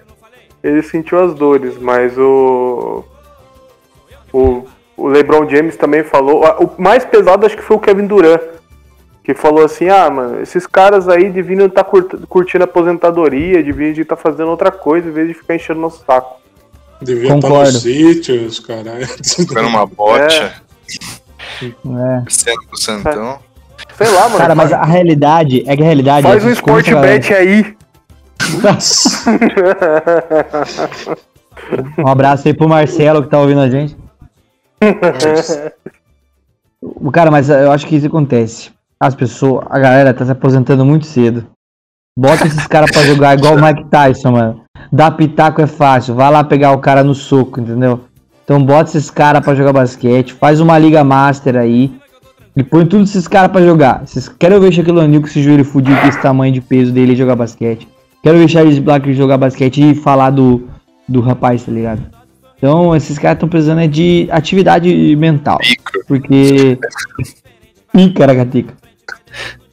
[0.61, 1.77] ele sentiu as dores.
[1.77, 3.05] Mas o,
[4.33, 4.63] o,
[4.97, 6.43] o LeBron James também falou.
[6.59, 8.41] O mais pesado acho que foi o Kevin Durant.
[9.23, 14.15] Que falou assim, ah, mano, esses caras aí deviam estar curtindo a aposentadoria, deviam estar
[14.15, 16.37] fazendo outra coisa, em vez de ficar enchendo nosso saco.
[17.01, 17.71] Devia estar Concordo.
[17.73, 19.05] nos sítios, caralho.
[19.07, 20.66] Ficando uma bote, É.
[22.29, 23.39] sendo pro Santão.
[23.95, 24.37] Sei lá, mano.
[24.37, 26.23] Cara, mas a realidade é que a realidade.
[26.23, 27.75] faz é um sport bet aí.
[31.97, 33.97] Um abraço aí pro Marcelo que tá ouvindo a gente.
[36.81, 38.71] O Cara, mas eu acho que isso acontece.
[38.99, 41.47] As pessoas, a galera tá se aposentando muito cedo.
[42.17, 44.63] Bota esses caras pra jogar igual o Mike Tyson, mano.
[44.91, 46.15] Dar pitaco é fácil.
[46.15, 48.01] Vai lá pegar o cara no soco, entendeu?
[48.47, 50.31] Então bota esses caras pra jogar basquete.
[50.31, 51.91] Faz uma liga master aí.
[52.55, 54.03] E põe tudo esses caras pra jogar.
[54.05, 57.13] Vocês querem ver Shaquille O'Neal com esse joelho fudido, com esse tamanho de peso dele
[57.13, 57.85] jogar basquete.
[58.23, 60.63] Quero ver Charles Black jogar basquete e falar do,
[61.07, 62.01] do rapaz, tá ligado?
[62.57, 65.59] Então, esses caras estão precisando é de atividade mental.
[66.07, 66.79] Porque.
[67.93, 68.73] Icaracatica.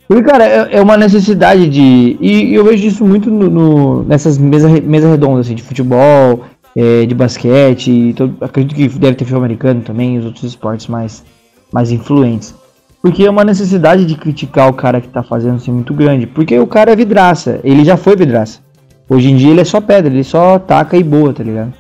[0.06, 2.16] Porque, cara, é, é uma necessidade de.
[2.20, 6.44] E, e eu vejo isso muito no, no- nessas mesas mesa redondas, assim, de futebol,
[6.76, 7.90] é, de basquete.
[7.90, 11.24] E todo- acredito que deve ter futebol americano também, os outros esportes mais,
[11.72, 12.54] mais influentes.
[13.02, 16.26] Porque é uma necessidade de criticar o cara que tá fazendo assim muito grande.
[16.26, 17.60] Porque o cara é vidraça.
[17.62, 18.60] Ele já foi vidraça.
[19.08, 21.74] Hoje em dia ele é só pedra, ele só taca e boa, tá ligado?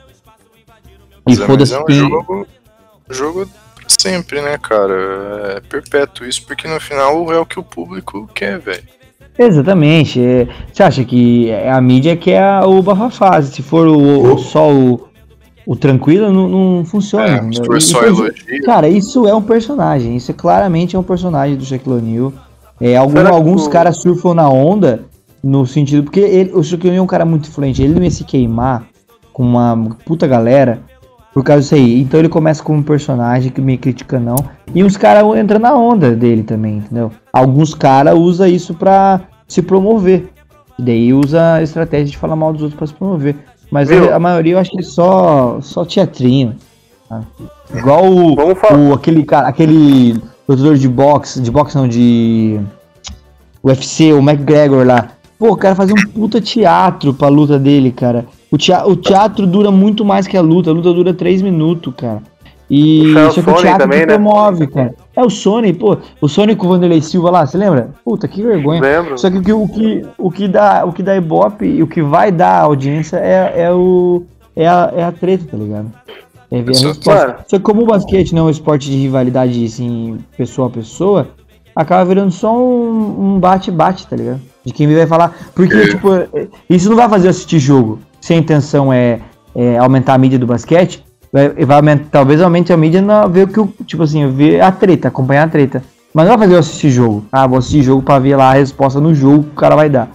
[1.26, 2.46] E é- foda-se é um jogo,
[3.08, 3.48] jogo
[3.88, 5.54] sempre, né, cara?
[5.56, 8.82] É perpétuo isso, porque no final é o que o público quer, velho.
[9.38, 10.20] Exatamente.
[10.20, 13.40] é, você acha que é a mídia que é a- o bafafá?
[13.42, 15.00] Se for o, o- só o,
[15.66, 17.26] o tranquilo, não, não funciona.
[17.26, 18.32] É, se for só elogio.
[18.64, 20.16] Cara, isso é um personagem.
[20.16, 22.32] Isso é claramente é um personagem do Shaquille O'Neal.
[22.80, 25.02] É, algum- que alguns o- caras surfam na onda
[25.42, 26.04] no sentido.
[26.04, 27.82] Porque ele, o Shaquille O'Neal é um cara muito influente.
[27.82, 28.84] Ele não ia se queimar
[29.32, 30.80] com uma puta galera
[31.34, 32.00] por causa disso aí.
[32.00, 34.36] Então ele começa como um personagem que me critica não.
[34.74, 37.10] E uns caras entram na onda dele também, entendeu?
[37.32, 40.28] Alguns caras usam isso pra se promover.
[40.78, 43.36] E daí usa a estratégia de falar mal dos outros pra se promover.
[43.70, 46.54] Mas a, maioria eu acho que é só, só teatrinho.
[47.08, 47.22] tá?
[47.74, 52.60] Igual o, o- aquele cara, aquele lutador de boxe, de boxe não, de
[53.62, 55.08] UFC, o McGregor lá.
[55.38, 58.24] Pô, o cara fazia um puta teatro pra luta dele, cara.
[58.50, 60.70] O, tea- o teatro dura muito mais que a luta.
[60.70, 62.22] A luta dura 3 minutos, cara.
[62.70, 64.14] E o só que o teatro também, que né?
[64.14, 64.94] promove, cara.
[65.14, 65.98] É o Sony, pô.
[66.20, 67.90] O Sony com o Vanderlei Silva lá, você lembra?
[68.04, 68.80] Puta, que vergonha.
[68.80, 69.18] Lembro.
[69.18, 71.86] Só que o que, o que, o que dá, o que dá ibope e o
[71.86, 74.22] que vai dar audiência é, é o
[74.56, 75.92] é a, é a treta, tá ligado?
[76.50, 77.36] É ver a resposta.
[77.48, 81.28] Só que como o basquete não é um esporte de rivalidade assim, pessoa a pessoa,
[81.76, 84.40] acaba virando só um um bate-bate, tá ligado?
[84.64, 85.36] De quem vai falar.
[85.54, 85.88] Porque, É.
[85.88, 86.08] tipo,
[86.70, 87.98] isso não vai fazer eu assistir jogo.
[88.20, 89.20] Se a intenção é,
[89.54, 93.44] é aumentar a mídia do basquete, vai, vai aumentar, talvez aumente a mídia na ver
[93.44, 93.66] o que o.
[93.86, 95.82] Tipo assim, ver a treta, acompanhar a treta.
[96.14, 97.26] Mas não vai fazer eu assistir jogo.
[97.30, 99.90] Ah, vou assistir jogo pra ver lá a resposta no jogo que o cara vai
[99.90, 100.08] dar.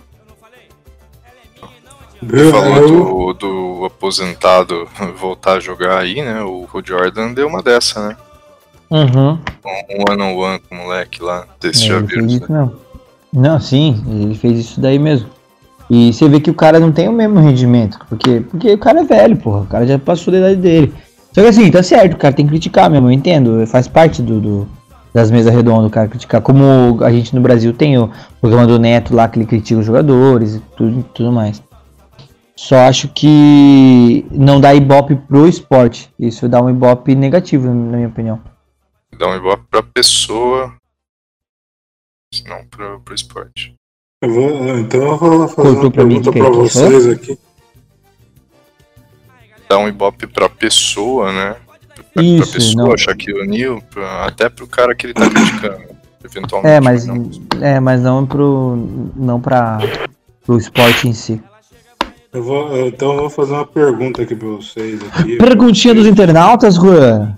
[2.28, 3.34] Eu- Falou do,
[3.80, 4.88] do aposentado
[5.18, 6.42] voltar a jogar aí, né?
[6.44, 8.18] O, o Jordan deu uma dessa, né?
[8.92, 9.38] Uhum.
[9.66, 11.46] Um one on one com o moleque lá.
[11.60, 12.74] Vocês É, já viram isso mesmo.
[13.32, 15.30] Não, sim, ele fez isso daí mesmo.
[15.90, 18.00] E você vê que o cara não tem o mesmo rendimento.
[18.08, 19.62] Porque, porque o cara é velho, porra.
[19.62, 20.94] O cara já passou da idade dele.
[21.34, 23.66] Só que assim, tá certo, o cara tem que criticar mesmo, eu entendo.
[23.68, 24.68] Faz parte do, do-
[25.14, 26.42] das mesas redondas o cara criticar.
[26.42, 28.10] Como a gente no Brasil tem o
[28.40, 31.62] programa do Neto lá que ele critica os jogadores e tudo, tudo mais.
[32.56, 36.10] Só acho que não dá ibope pro esporte.
[36.20, 38.40] Isso dá um ibope negativo, na minha opinião.
[39.18, 40.74] Dá um ibope pra pessoa,
[42.48, 43.74] não pro, pro esporte.
[44.22, 47.40] Eu vou, então eu vou fazer Cortou uma pra pergunta pra que ele vocês aqui.
[49.68, 51.56] Dá um ibope pra pessoa, né?
[51.96, 52.98] Pra, pra Isso, pessoa, não.
[52.98, 55.84] Shaquille O'Neal, pra- até pro cara que ele tá criticando.
[56.24, 56.72] Eventualmente.
[56.76, 57.30] É, mas não.
[57.62, 58.76] é, mas não pro
[59.16, 59.80] não para
[60.46, 61.42] pro esporte em si.
[62.34, 65.38] Eu vou, eu- então eu vou fazer uma pergunta aqui pra vocês aqui.
[65.38, 67.36] Perguntinha dos internautas, Juan.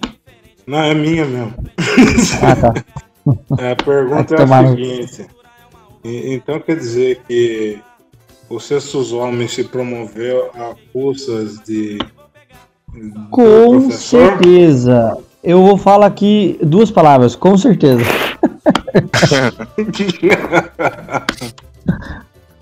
[0.65, 1.53] Não, é minha mesmo.
[2.41, 2.73] Ah, tá.
[3.27, 5.27] A pergunta é a seguinte.
[6.03, 7.79] Então quer dizer que
[8.49, 11.99] o Cestos Homens se promoveu a custas de.
[13.29, 15.17] Com certeza.
[15.43, 18.03] Eu vou falar aqui duas palavras, com certeza.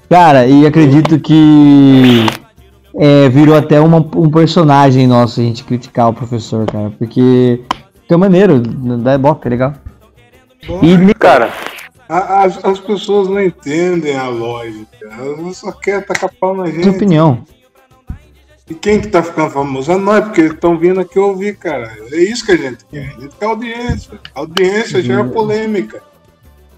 [0.10, 2.26] Cara, e acredito que
[2.96, 6.92] é, virou até uma- um personagem nosso a gente criticar o professor, cara.
[6.98, 7.62] Porque
[8.02, 9.74] fica maneiro, dá boca, é legal.
[10.64, 11.52] E Cara,
[12.08, 14.88] A- As, as pessoas não entendem a lógica.
[15.12, 16.90] Elas só querem tacar pau na gente.
[16.90, 17.44] opinião.
[18.70, 19.92] E quem que tá ficando famoso?
[19.92, 21.92] É nós, porque eles estão vindo aqui ouvir, cara.
[22.12, 23.14] É isso que a gente quer.
[23.18, 24.20] A gente quer audiência.
[24.36, 26.02] A audiência gera polêmica.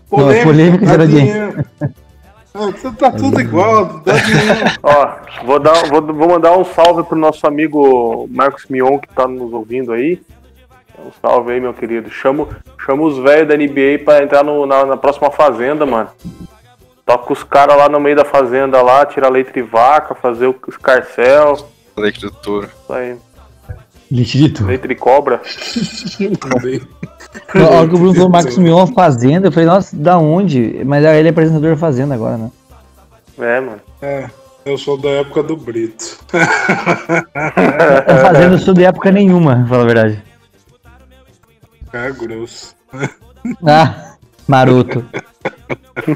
[0.10, 1.66] Não, a polêmica dá gera dinheiro.
[2.54, 4.60] Ah, tá- tá tudo igual, dá dinheiro.
[4.84, 5.16] ó,
[5.46, 9.52] vou, dar, vou, vou mandar um salve pro nosso amigo Marcos Mion que tá nos
[9.54, 10.22] ouvindo aí.
[11.06, 12.10] Um salve aí, meu querido.
[12.10, 12.47] Chamo,
[12.86, 16.10] chamo os velhos da NBA pra entrar no- na, na próxima fazenda, mano.
[17.06, 20.56] Toca os caras lá no meio da fazenda lá, tirar leite de vaca, fazer o
[20.68, 21.68] escarcel.
[21.97, 22.68] Leite do touro.
[22.84, 23.16] Isso aí.
[24.12, 24.68] Leite de tudo.
[24.68, 25.41] Leite de cobra.
[27.54, 30.82] Na hora que o Bruno falou Marcos Mion Fazenda, eu falei, nossa, da onde?
[30.86, 32.52] Mas ele é apresentador da Fazenda agora, né?
[33.39, 33.80] É, mano.
[34.02, 34.30] É,
[34.66, 36.18] eu sou da época do Brito.
[36.34, 40.24] A Fazenda eu sou de época nenhuma, pra falar a verdade.
[41.94, 42.74] É grosso.
[43.66, 44.14] Ah,
[44.48, 45.04] maroto.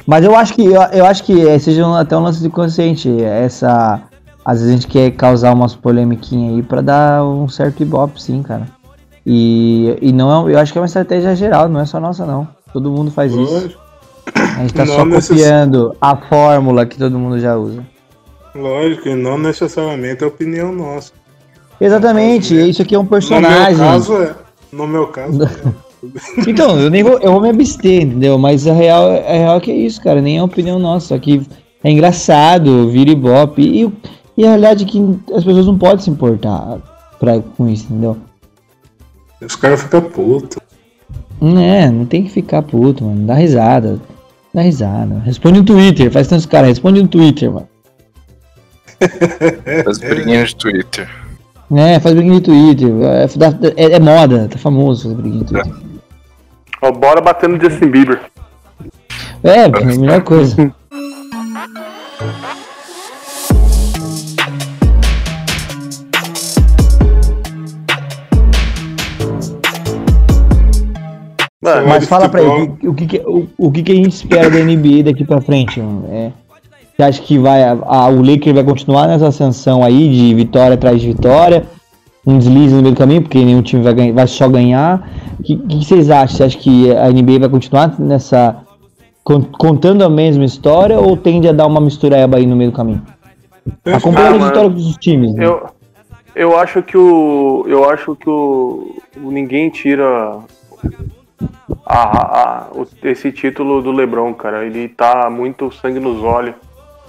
[0.05, 3.09] Mas eu acho que eu, eu acho que seja um- até um lance de consciente.
[3.21, 4.01] Essa.
[4.43, 8.43] Às vezes a gente quer causar umas polemiquinhas aí pra dar um certo ibope, sim,
[8.43, 8.67] cara.
[9.25, 12.25] E, e não é, eu acho que é uma estratégia geral, não é só nossa,
[12.27, 12.47] não.
[12.71, 13.75] Todo mundo faz isso.
[14.35, 17.83] A gente tá Não só necess- copiando a fórmula que todo mundo já usa.
[18.53, 21.11] lógico, e não necessariamente é opinião nossa.
[21.81, 23.75] Exatamente, isso aqui é um No personagem.
[23.77, 24.35] meu caso é.
[24.75, 25.39] No meu caso.
[26.47, 28.37] Então, eu nem vou, eu vou me abster, entendeu?
[28.37, 30.21] Mas a real, a real é que é isso, cara.
[30.21, 31.07] Nem é opinião nossa.
[31.07, 31.41] Só que
[31.83, 33.63] é engraçado, vira ibope.
[33.63, 33.91] E,
[34.37, 34.99] e a realidade é que
[35.33, 36.77] as pessoas não podem se importar
[37.19, 38.17] pra, com isso, entendeu?
[39.41, 40.59] Os caras ficam putos.
[41.41, 43.25] Não é, não tem que ficar puto, mano.
[43.25, 43.99] Dá risada.
[44.53, 45.19] Dá risada.
[45.25, 46.69] Responde no Twitter, faz tantos caras.
[46.69, 47.67] Responde no Twitter, mano.
[49.87, 51.24] As briguinhas de Twitter.
[51.71, 52.91] É, faz briguinha no Twitter.
[53.01, 53.25] É,
[53.83, 55.73] é- é moda, tá famoso fazer briguinha no Twitter.
[56.81, 58.19] Ó, bora bater no Justin Bieber.
[59.43, 60.55] É, a melhor coisa.
[71.61, 74.11] Mano, Mas de fala pra ele, o que, que- o, o que, que a gente
[74.13, 75.79] espera da NBA daqui pra frente?
[75.81, 76.05] mano?
[76.11, 76.31] É,
[76.95, 80.75] você acha que vai, a, a- o Lakers vai continuar nessa ascensão aí de vitória
[80.75, 81.65] atrás de vitória?
[82.25, 85.07] Um deslize no meio do caminho, porque nenhum time vai, ganhar, vai só ganhar.
[85.39, 86.37] O que, que vocês acham?
[86.37, 88.55] Você acha que a NBA vai continuar nessa.
[89.23, 92.75] con- contando a mesma história ou tende a dar uma mistureba aí no meio do
[92.75, 93.01] caminho?
[93.93, 95.35] Acompanhando Ah, as mano, vitórias dos times.
[95.35, 95.45] né?
[95.45, 95.67] Eu,
[96.35, 97.65] eu acho que o.
[97.67, 98.95] Eu acho que o.
[99.17, 100.39] ninguém tira
[101.85, 101.97] a-
[102.65, 104.65] a- o- esse título do Lebron, cara.
[104.65, 106.55] Ele tá muito sangue nos olhos.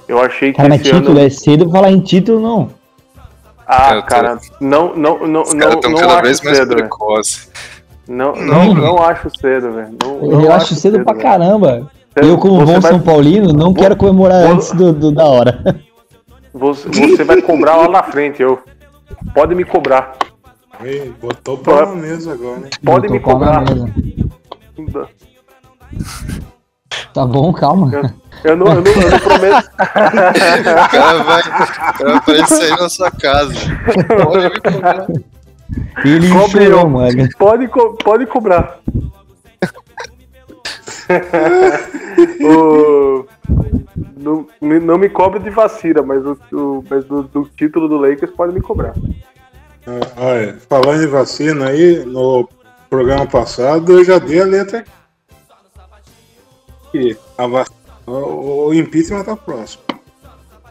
[0.08, 1.26] Eu achei que Cara, mas esse título ano.
[1.26, 2.70] é cedo falar em título, não.
[3.66, 6.80] Ah, tô- cara, não, não, não, Os não, não cada acho vez mais cedo, velho.
[6.82, 7.50] precoces.
[8.08, 9.96] Não, não, não acho cedo, velho.
[10.00, 11.24] Não Eu acho cedo pra velho.
[11.24, 11.90] caramba.
[12.14, 15.10] Você- Eu, como bom vai- São Paulino, não Vou- quero comemorar vou- antes do, do-
[15.12, 15.58] da hora.
[16.54, 18.58] Você, você vai cobrar lá na frente, eu.
[19.34, 20.16] Pode me cobrar.
[20.80, 22.70] Aí, botou pau na mesa agora, né?
[22.82, 23.74] Pode me Botou na cobrar.
[27.12, 27.90] Tá bom, calma.
[28.44, 29.68] Eu não, eu não, eu não prometo.
[29.68, 29.76] O
[30.90, 33.54] cara vai, o cara vai sair na sua casa.
[34.24, 35.06] Pode me cobrar.
[36.04, 36.88] Ele Cobre chorou, eu.
[36.88, 37.28] mano.
[37.38, 38.78] Pode, co- pode cobrar.
[42.42, 43.26] O-
[44.16, 47.96] não, me- não me cobre de vacina, mas, o, o- mas do, do título do
[47.96, 48.94] Lakers pode me cobrar.
[49.86, 52.48] Ah, Olha, falando em vacina aí, no
[52.90, 54.90] programa passado eu já dei a letra aqui.
[56.96, 57.68] Que a vac...
[58.06, 59.82] o, o impeachment tá próximo.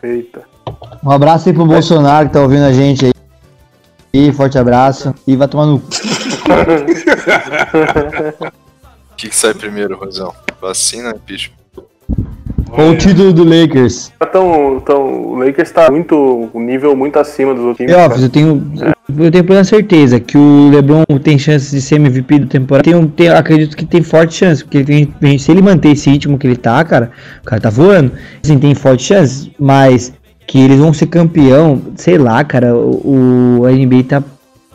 [0.02, 0.42] Eita.
[1.04, 3.12] Um abraço aí pro Bolsonaro que tá ouvindo a gente aí.
[4.12, 5.14] E forte abraço.
[5.28, 5.88] E vai tomar no cu.
[5.88, 5.92] O
[9.16, 10.34] que, que sai primeiro, Rosão?
[10.60, 11.58] Vacina, impeachment?
[12.72, 14.12] Ou o título do Lakers.
[14.20, 17.96] Então, então, o Lakers tá muito, um nível muito acima dos outros times.
[17.96, 18.22] ó, cara.
[18.22, 22.48] eu tenho, eu tenho plena certeza que o LeBron tem chance de ser MVP do
[22.48, 22.84] temporada.
[22.90, 26.48] Tem, tem- acredito que tem forte chance, porque tem- se ele manter esse ritmo que
[26.48, 28.12] ele tá, cara, o cara tá voando.
[28.44, 30.12] Assim, tem forte chance, mas
[30.48, 34.24] que eles vão ser campeão, sei lá, cara, o, o NBA tá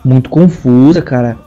[0.03, 1.37] muito confusa, cara.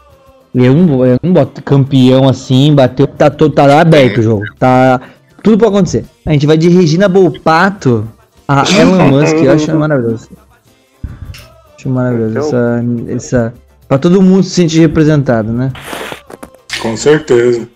[0.55, 4.45] Eu não, eu não boto campeão assim, bateu, tá todo tá aberto o jogo.
[4.59, 5.01] Tá,
[5.43, 6.05] tudo pode acontecer.
[6.25, 8.07] A gente vai de Regina Bolpato
[8.47, 10.29] a Elon Musk, eu acho maravilhoso.
[11.85, 12.49] Acho maravilhoso.
[12.49, 13.55] Essa, essa,
[13.87, 15.71] pra todo mundo se sentir representado, né?
[16.81, 17.69] Com certeza.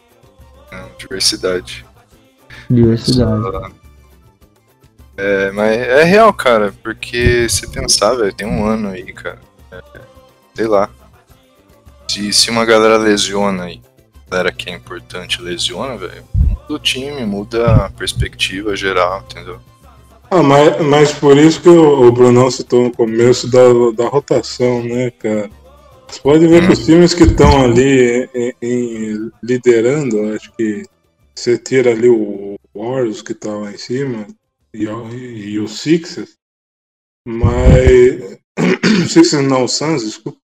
[0.72, 1.84] Não, diversidade.
[2.70, 3.74] Diversidade.
[5.14, 9.40] É, mas é real, cara, porque se pensar, velho, tem um ano aí, cara.
[9.70, 9.82] É,
[10.54, 10.88] sei lá.
[12.09, 13.82] Se, se uma galera lesiona aí,
[14.30, 19.61] galera que é importante lesiona, velho, muda o time, muda a perspectiva geral, entendeu?
[20.30, 23.62] Ah, mas, mas por isso que o, o Brunão citou no começo da,
[23.96, 25.50] da rotação, né, cara?
[26.06, 30.82] Você pode ver que os times que estão ali em- em- liderando, acho que
[31.34, 34.26] você tira ali o Warriors que tá lá em cima
[34.74, 36.34] e, o- e o Sixers,
[37.26, 38.38] mas
[39.08, 40.38] Sixers não, o Suns, desculpa.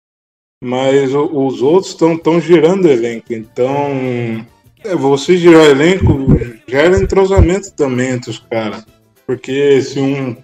[0.62, 4.46] Mas o- os outros estão tão girando elenco, então
[4.84, 6.26] é, você girar elenco
[6.68, 8.84] gera entrosamento também entre os caras.
[9.26, 10.36] Porque se um,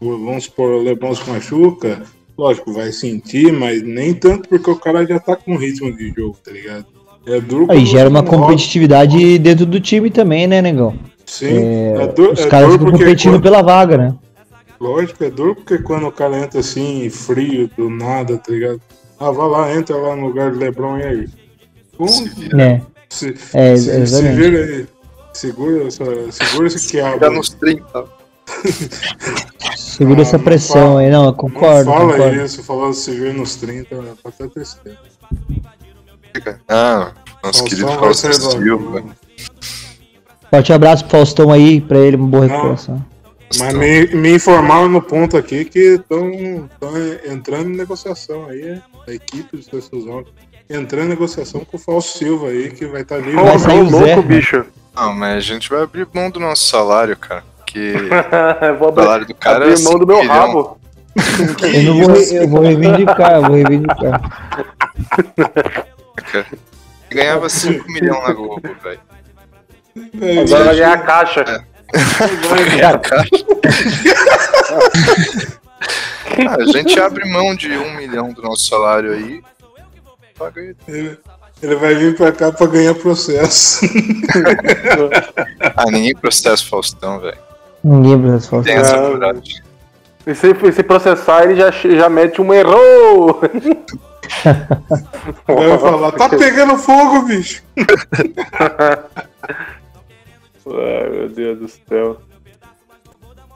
[0.00, 2.02] vamos supor, o Lebron se machuca,
[2.36, 6.36] lógico, vai sentir, mas nem tanto porque o cara já tá com ritmo de jogo,
[6.44, 6.86] tá ligado?
[7.26, 10.94] É duro Aí gera uma competitividade dentro do time também, né, negão?
[11.26, 11.58] Sim,
[11.94, 14.14] é, duro, Os é caras ficam competindo quando- pela vaga, né?
[14.80, 18.80] Lógico, é duro porque quando o cara entra assim, frio, do nada, tá ligado?
[19.18, 21.28] Ah, vai lá, entra lá no lugar do Lebron e aí.
[22.36, 22.62] Vira.
[22.62, 24.86] É, se, é se, se vira aí.
[25.42, 27.24] Segura, essa, segura esse quiabo.
[27.24, 27.30] Aí.
[27.36, 28.04] nos 30.
[29.76, 32.44] Segura Ah, essa não pressão fala- aí, não, eu Não concordo, fala concordo.
[32.44, 34.98] isso, falando se vira nos 30, tá até tristeza.
[36.68, 37.12] Ah,
[37.44, 39.00] nosso querido Faustão Silva.
[39.02, 39.10] do-
[40.50, 42.50] Forte abraço pro Faustão aí, pra ele, uma boa Não.
[42.54, 43.04] recuperação.
[43.58, 46.30] Mas me, me informaram no ponto aqui que estão
[47.30, 50.26] entrando em negociação aí, a equipe dos Testosterone
[50.70, 53.34] entrando em negociação com o Fausto Silva aí, que vai estar livre.
[53.42, 54.22] Vai sair o louco, né?
[54.22, 54.64] bicho.
[54.98, 57.44] Não, mas a gente vai abrir mão do nosso salário, cara.
[57.58, 57.92] Porque
[58.78, 60.34] Vou o abrir, salário do cara abrir é mão do 5 meu milhão.
[60.34, 60.78] rabo.
[61.62, 64.20] Eu, não vou, eu vou reivindicar, eu vou reivindicar.
[67.10, 69.00] ganhava 5 milhões na Globo, velho.
[70.42, 71.64] Agora vai ganhar a caixa.
[76.46, 79.42] Ah, a gente abre mão de 1 milhão do nosso salário aí.
[80.38, 81.18] Paga ele.
[81.62, 83.80] Ele, vai vir pra cá pra ganhar processo.
[85.76, 87.38] Ah, ninguém processa o Faustão, velho.
[87.82, 88.62] Ninguém precisa falar.
[88.64, 89.62] Tem essa Ah, coragem.
[90.26, 93.40] E se, se processar, ele já, já mete um errou.
[95.46, 97.62] vai falar, tá pegando fogo, bicho.
[100.70, 102.20] Ai, meu Deus do céu.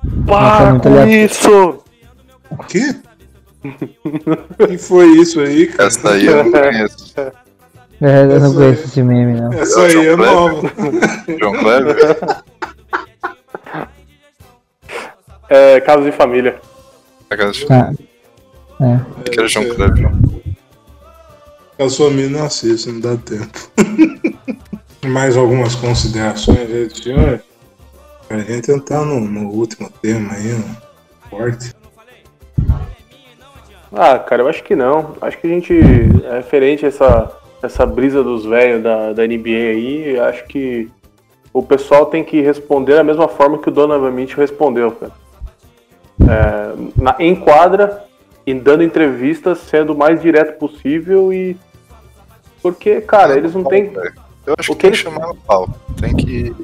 [0.03, 1.85] Nossa, Para com isso!
[2.51, 2.97] O quê?
[4.67, 5.89] que foi isso aí, cara?
[5.89, 7.15] Essa aí eu não conheço.
[8.03, 9.53] É, eu não conheço esse meme, não.
[9.53, 10.61] Essa aí é nova.
[11.39, 11.97] João Kleber?
[15.49, 16.61] É, casos de família.
[17.71, 17.93] Ah,
[19.25, 20.11] Que era João Kleber.
[21.79, 23.71] A sua mina assiste, não dá tempo.
[25.07, 27.43] Mais algumas considerações aí do senhor?
[28.27, 30.77] Pra gente entrar no, no último tema aí, no
[31.31, 31.73] forte.
[33.93, 35.17] Ah, cara, eu acho que não.
[35.21, 35.73] Acho que a gente,
[36.25, 37.33] é referente a essa,
[37.63, 40.91] essa brisa dos velhos da, da NBA aí, acho que
[41.53, 45.13] o pessoal tem que responder da mesma forma que o Donovan Mitchell respondeu, cara.
[46.21, 48.05] É, na, em quadra
[48.47, 51.57] e dando entrevistas, sendo o mais direto possível e.
[52.63, 53.93] Porque, cara, eles não têm.
[54.47, 55.69] Eu acho O que tem que que chamar o pau.
[56.01, 56.55] Tem que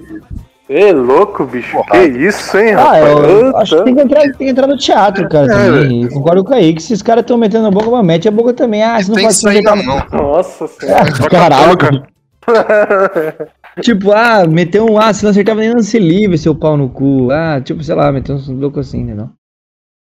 [0.69, 1.73] É louco, bicho.
[1.73, 1.91] Porra.
[1.93, 3.07] Que isso, hein, Ah, rapaz?
[3.07, 3.59] eu, eu Puta.
[3.59, 6.03] acho que tem que entrar, tem que entrar no teatro, cara, É, também.
[6.05, 6.83] Eu concordo com o Kaique.
[6.83, 8.83] Se os caras estão metendo a boca, mas mete a boca também.
[8.83, 9.75] Ah, se não Tem que faz sair tá...
[9.77, 10.03] mão.
[10.13, 11.05] Nossa senhora.
[11.25, 12.03] Ah, Caralho, troca.
[12.41, 13.49] cara.
[13.81, 17.29] Tipo, ah, meteu um ah, se não acertava nem lance livre, seu pau no cu.
[17.31, 19.15] Ah, tipo, sei lá, meteu uns loucos assim, né?
[19.15, 19.31] Não?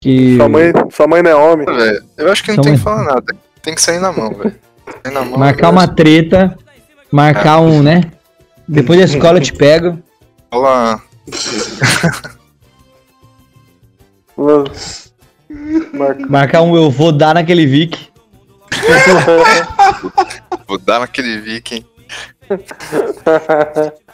[0.03, 0.37] Que.
[0.37, 1.67] Sua mãe, sua mãe não é homem.
[2.19, 3.35] Eu acho que não Só tem um- que falar nada.
[3.63, 4.55] Tem que sair na mão, velho.
[5.31, 5.39] Mão.
[5.39, 6.55] Marcar uma treta,
[7.11, 8.03] marcar um, né?
[8.69, 9.99] Depois da escola eu te pego.
[10.55, 11.01] Fala.
[15.93, 16.27] Marca.
[16.29, 18.09] Marcar um eu vou dar naquele Vic.
[20.67, 21.85] Vou dar naquele viking.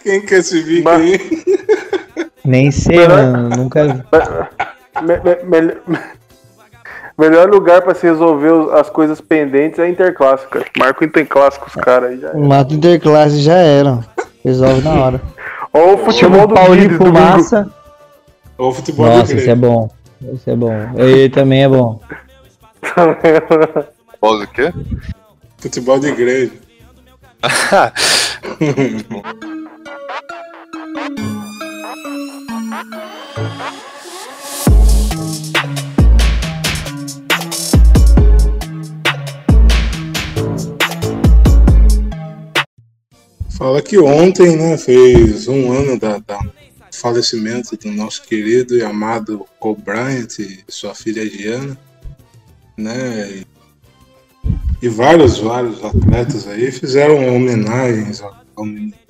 [0.02, 1.44] Quem que é esse Vic Mas- aí?
[2.44, 3.48] Nem sei, Melhor- mano.
[3.56, 4.02] Nunca vi.
[5.02, 5.80] Me- me- melhor-
[7.18, 10.64] Melhor lugar pra se resolver as coisas pendentes é interclasse, cara.
[10.78, 12.30] Marca o interclasse com os caras aí já.
[12.30, 12.34] é.
[12.36, 14.00] Mato interclasse já era.
[14.44, 15.20] Resolve na hora.
[15.72, 16.96] Ou o futebol o do Paulinho.
[16.96, 17.70] Fumaça.
[18.58, 19.52] Ou futebol Nossa, de esse igreja.
[19.52, 19.90] é bom.
[20.34, 20.72] Esse é bom.
[20.96, 22.00] Ele também é bom.
[24.20, 24.72] Pode o quê?
[25.58, 26.52] Futebol de igreja.
[43.60, 46.40] Fala que ontem, né, fez um ano da, da
[46.94, 51.78] falecimento do nosso querido e amado Kobe Bryant e sua filha Gianna,
[52.74, 53.46] né, e,
[54.80, 58.34] e vários, vários atletas aí fizeram homenagens ao,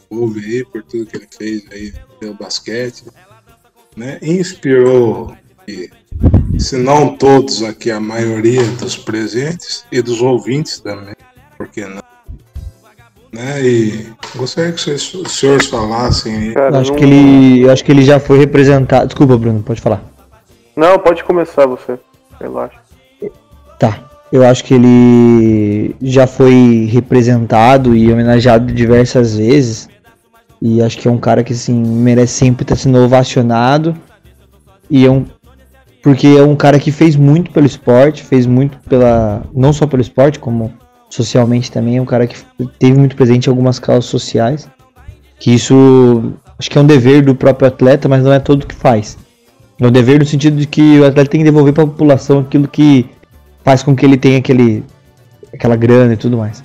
[0.08, 3.04] Kobe aí por tudo que ele fez aí pelo basquete,
[3.96, 5.32] né, inspirou,
[5.68, 5.88] e,
[6.58, 11.14] se não todos aqui, a maioria dos presentes e dos ouvintes também,
[11.56, 12.09] por que não?
[13.32, 17.60] Né, e gostaria que vocês, os senhores falassem Cara, Eu acho não- que ele.
[17.62, 19.06] Eu acho que ele já foi representado.
[19.06, 20.02] Desculpa, Bruno, pode falar.
[20.76, 21.98] Não, pode começar você.
[22.40, 22.78] Relaxa.
[23.78, 23.98] Tá.
[24.32, 29.88] Eu acho que ele já foi representado e homenageado diversas vezes.
[30.62, 33.96] E acho que é um cara que assim, merece sempre estar sendo ovacionado.
[34.90, 35.24] E é um.
[36.02, 39.42] Porque é um cara que fez muito pelo esporte, fez muito pela.
[39.54, 40.72] Não só pelo esporte, como
[41.10, 41.98] socialmente também.
[41.98, 42.36] É um cara que
[42.78, 44.68] teve muito presente em algumas causas sociais.
[45.38, 48.74] Que isso acho que é um dever do próprio atleta, mas não é todo que
[48.74, 49.18] faz.
[49.78, 52.40] É um dever no sentido de que o atleta tem que devolver para a população
[52.40, 53.06] aquilo que
[53.64, 54.84] faz com que ele tenha aquele,
[55.52, 56.62] aquela grana e tudo mais.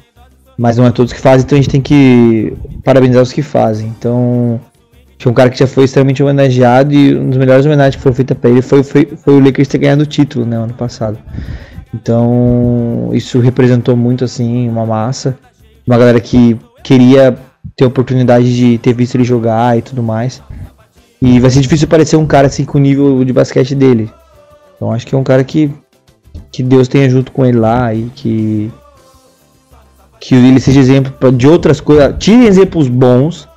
[0.58, 3.88] Mas não é todos que fazem, então a gente tem que parabenizar os que fazem.
[3.88, 4.60] Então,
[5.18, 8.16] tinha um cara que já foi extremamente homenageado e uma das melhores homenagens que foram
[8.16, 11.18] feitas para ele foi, foi, foi o Lakers ter ganhado o título, né, ano passado.
[11.96, 15.38] Então, isso representou muito, assim, uma massa.
[15.88, 17.38] Uma galera que queria
[17.76, 20.43] ter oportunidade de ter visto ele jogar e tudo mais.
[21.22, 24.12] E vai ser difícil parecer um cara assim com o nível de basquete dele.
[24.76, 25.72] Então acho que é um cara que
[26.52, 28.72] que Deus tenha junto com ele lá e que
[30.20, 32.14] que ele seja exemplo de outras coisas.
[32.20, 33.48] Tire exemplos bons.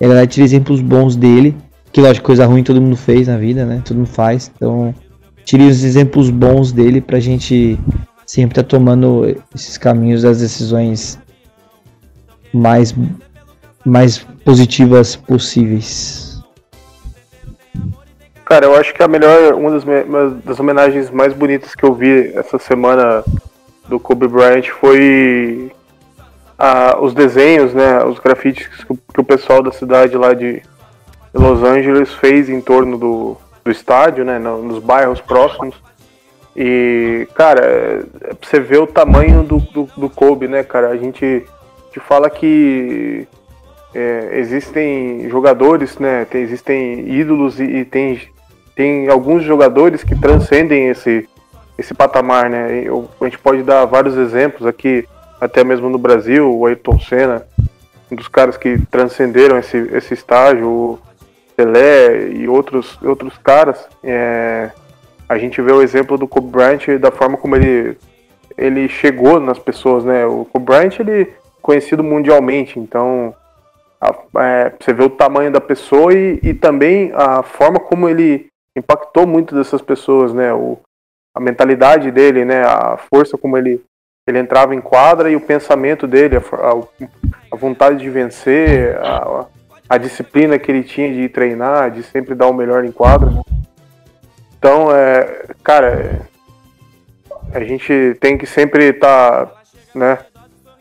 [0.00, 1.56] Ele vai tirar exemplos bons dele.
[1.92, 3.80] Que lógico, coisa ruim todo mundo fez na vida, né?
[3.84, 4.50] Todo mundo faz.
[4.56, 4.94] Então,
[5.46, 7.78] tire os exemplos bons dele pra gente
[8.26, 9.24] sempre estar tomando
[9.54, 11.18] esses caminhos das decisões
[12.52, 12.94] mais
[13.84, 16.42] mais positivas possíveis.
[18.44, 21.94] Cara, eu acho que a melhor, uma das, uma das homenagens mais bonitas que eu
[21.94, 23.22] vi essa semana
[23.88, 25.70] do Kobe Bryant foi
[26.58, 28.84] a- os desenhos, né, os grafites que,
[29.14, 30.60] que o pessoal da cidade lá de
[31.32, 33.36] Los Angeles fez em torno do,
[33.66, 35.74] do estádio, né, no- nos bairros próximos.
[36.56, 40.88] E, cara, é, é você ver o tamanho do, do, do Kobe, né, cara?
[40.88, 41.44] A gente,
[41.86, 43.26] gente fala que
[43.92, 46.24] é, existem jogadores, né?
[46.30, 48.20] Tem, existem ídolos e, e tem,
[48.76, 51.28] tem alguns jogadores que transcendem esse,
[51.76, 52.82] esse patamar, né?
[52.84, 55.06] Eu- a gente pode dar vários exemplos aqui,
[55.40, 57.44] até mesmo no Brasil, o Ayrton Senna,
[58.10, 60.98] um dos caras que transcenderam esse, esse estágio, o
[61.56, 63.88] Pelé e outros, outros caras.
[64.04, 64.70] É,
[65.28, 67.96] a gente vê o exemplo do Kobe Bryant da forma como ele,
[68.56, 70.26] ele chegou nas pessoas, né?
[70.26, 71.26] O Kobe Bryant, ele é
[71.62, 73.34] conhecido mundialmente, então
[74.00, 78.46] a- é, você vê o tamanho da pessoa e, e também a forma como ele
[78.76, 80.52] impactou muito dessas pessoas, né?
[80.52, 80.78] O,
[81.34, 82.62] a mentalidade dele, né?
[82.62, 83.82] A força como ele,
[84.28, 87.06] ele entrava em quadra e o pensamento dele, a, a-
[87.50, 89.46] a vontade de vencer, a,
[89.88, 93.30] a disciplina que ele tinha de treinar, de sempre dar o melhor em quadra.
[94.58, 96.22] Então, é, cara,
[97.52, 99.52] a gente tem que sempre estar,
[99.94, 100.18] né?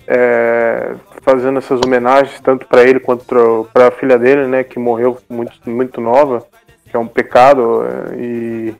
[0.07, 3.25] é, fazendo essas homenagens tanto para ele quanto
[3.73, 6.45] para a filha dele, né, que morreu muito muito nova,
[6.89, 7.83] que é um pecado
[8.17, 8.73] e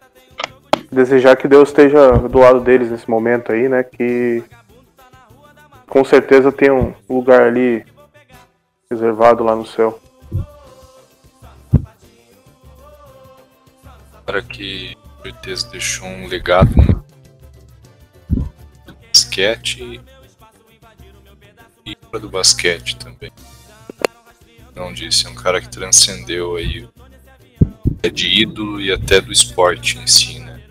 [0.92, 4.44] desejar que Deus esteja do lado deles nesse momento aí, né, que
[5.88, 7.86] com certeza tem um lugar ali
[8.90, 10.00] reservado lá no céu.
[14.26, 17.06] Para que certeza deixou um legado no
[19.08, 20.02] basquete
[21.86, 23.32] e para do basquete também.
[24.76, 26.88] Não disse, é um cara que transcendeu aí
[28.04, 30.62] é de ídolo e até do esporte em si, né?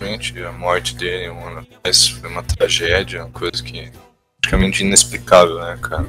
[0.00, 3.92] Realmente, a morte dele um ano atrás foi uma tragédia, uma coisa que
[4.40, 6.08] praticamente inexplicável, né, cara?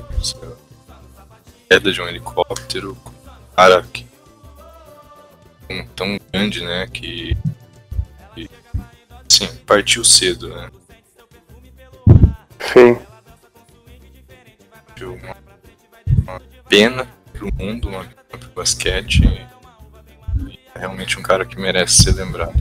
[1.69, 2.97] Queda de um helicóptero,
[3.55, 4.10] cara que
[5.95, 7.35] tão grande, né, que,
[8.33, 8.49] que
[9.29, 10.69] sim, partiu cedo, né?
[12.73, 12.97] Sim.
[15.01, 15.35] Uma,
[16.23, 19.23] uma pena pro mundo, uma pena pro basquete.
[20.75, 22.53] É realmente um cara que merece ser lembrado.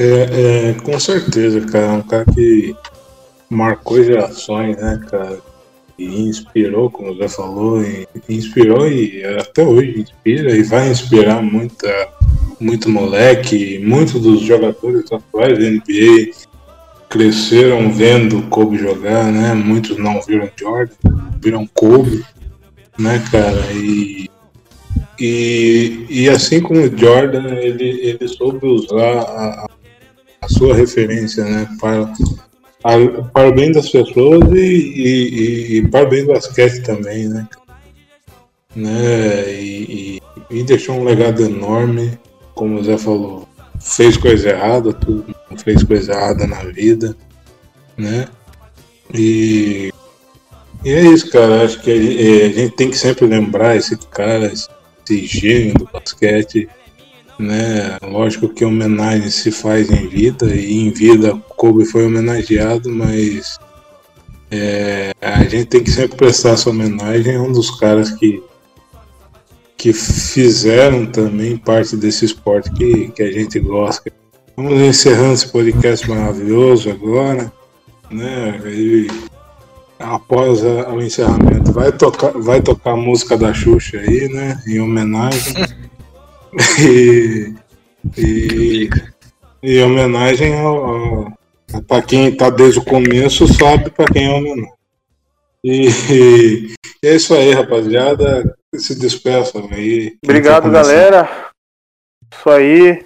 [0.00, 1.92] É, é, com certeza, cara.
[1.92, 2.74] Um cara que
[3.48, 5.40] marcou gerações, né, cara?
[5.98, 7.82] Inspirou, como Zé falou,
[8.28, 12.08] inspirou e até hoje inspira e vai inspirar muita,
[12.60, 16.30] muito moleque, muitos dos jogadores atuais da NBA
[17.08, 19.54] cresceram vendo Kobe jogar, né?
[19.54, 20.94] Muitos não viram Jordan,
[21.40, 22.24] viram Kobe,
[22.98, 23.72] né, cara?
[23.72, 24.28] E,
[25.18, 29.66] e, e assim como o Jordan, ele, ele soube usar a,
[30.42, 32.12] a sua referência, né, para,
[32.88, 37.28] a, para o bem das pessoas e, e, e, para o bem do basquete também,
[37.28, 37.46] né?
[38.74, 39.52] né?
[39.52, 42.18] E, e, deixou um legado enorme,
[42.54, 43.46] como o Zé falou,
[43.78, 47.14] fez coisa errada, tudo fez coisa errada na vida,
[47.96, 48.26] né?
[49.12, 49.92] E,
[50.82, 51.64] e é isso, cara.
[51.64, 54.68] Acho que a, é, a gente tem que sempre lembrar esse cara, esse,
[55.04, 56.68] esse gênio do basquete,
[57.38, 57.98] né?
[58.02, 63.58] Lógico que homenagem se faz em vida e em vida Kobe foi homenageado, mas
[64.50, 68.42] é, a gente tem que sempre prestar essa homenagem a um dos caras que
[69.76, 74.10] que fizeram também parte desse esporte que, que a gente gosta.
[74.56, 77.52] Vamos encerrando esse podcast maravilhoso agora,
[78.10, 78.60] né?
[78.66, 79.06] E
[80.00, 84.60] após a, o encerramento vai tocar, vai tocar a música da Xuxa aí, né?
[84.66, 85.54] Em homenagem.
[86.80, 87.54] e,
[88.16, 88.90] e,
[89.62, 91.38] e homenagem ao, ao
[91.86, 94.72] para quem está desde o começo sabe para quem é homenagem.
[95.62, 96.74] E, e,
[97.04, 98.56] é isso aí, rapaziada.
[98.74, 100.16] Se despeça aí.
[100.22, 101.28] Obrigado, galera.
[102.32, 103.04] Isso aí.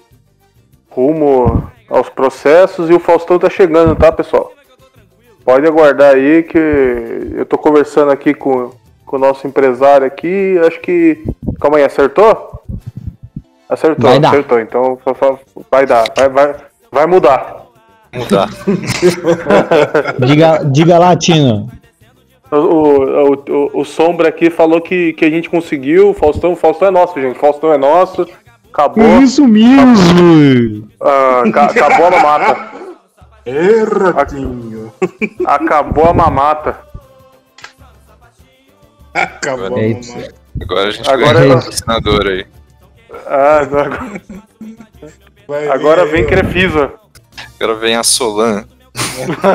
[0.91, 4.53] Rumo aos processos e o Faustão tá chegando, tá, pessoal?
[5.45, 8.71] Pode aguardar aí que eu tô conversando aqui com,
[9.07, 10.59] com o nosso empresário aqui.
[10.67, 11.25] Acho que.
[11.61, 12.63] Calma aí, acertou?
[13.73, 14.59] Acertou, vai acertou.
[14.59, 14.63] Dar.
[14.65, 14.99] Então
[15.71, 16.55] vai dar, vai, vai,
[16.91, 17.63] vai mudar.
[18.15, 18.51] Mudar.
[20.27, 21.71] diga, diga lá, Tino.
[22.51, 26.11] O, o, o, o, Sombra aqui falou que, que a gente conseguiu.
[26.11, 27.39] O Faustão, Faustão é nosso, gente.
[27.39, 28.29] Faustão é nosso.
[28.71, 29.23] Acabou.
[29.23, 30.89] Isso mesmo!
[31.01, 32.71] Ah, acabou a mamata.
[33.47, 34.93] Erratinho.
[35.47, 36.79] Acabou a mamata.
[39.15, 40.35] Acabou agora, a mamata.
[40.61, 41.55] Agora a gente agora ganha é...
[41.55, 42.47] patrocinador aí.
[43.35, 43.99] Ah, agora,
[45.73, 46.93] agora vem Crefisa.
[47.59, 48.67] Agora vem a Solan.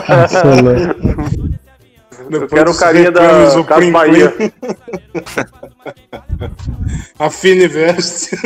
[0.08, 0.96] a Solan.
[2.32, 4.34] Eu quero o carinha da o Bahia.
[7.20, 8.32] a Fininvest.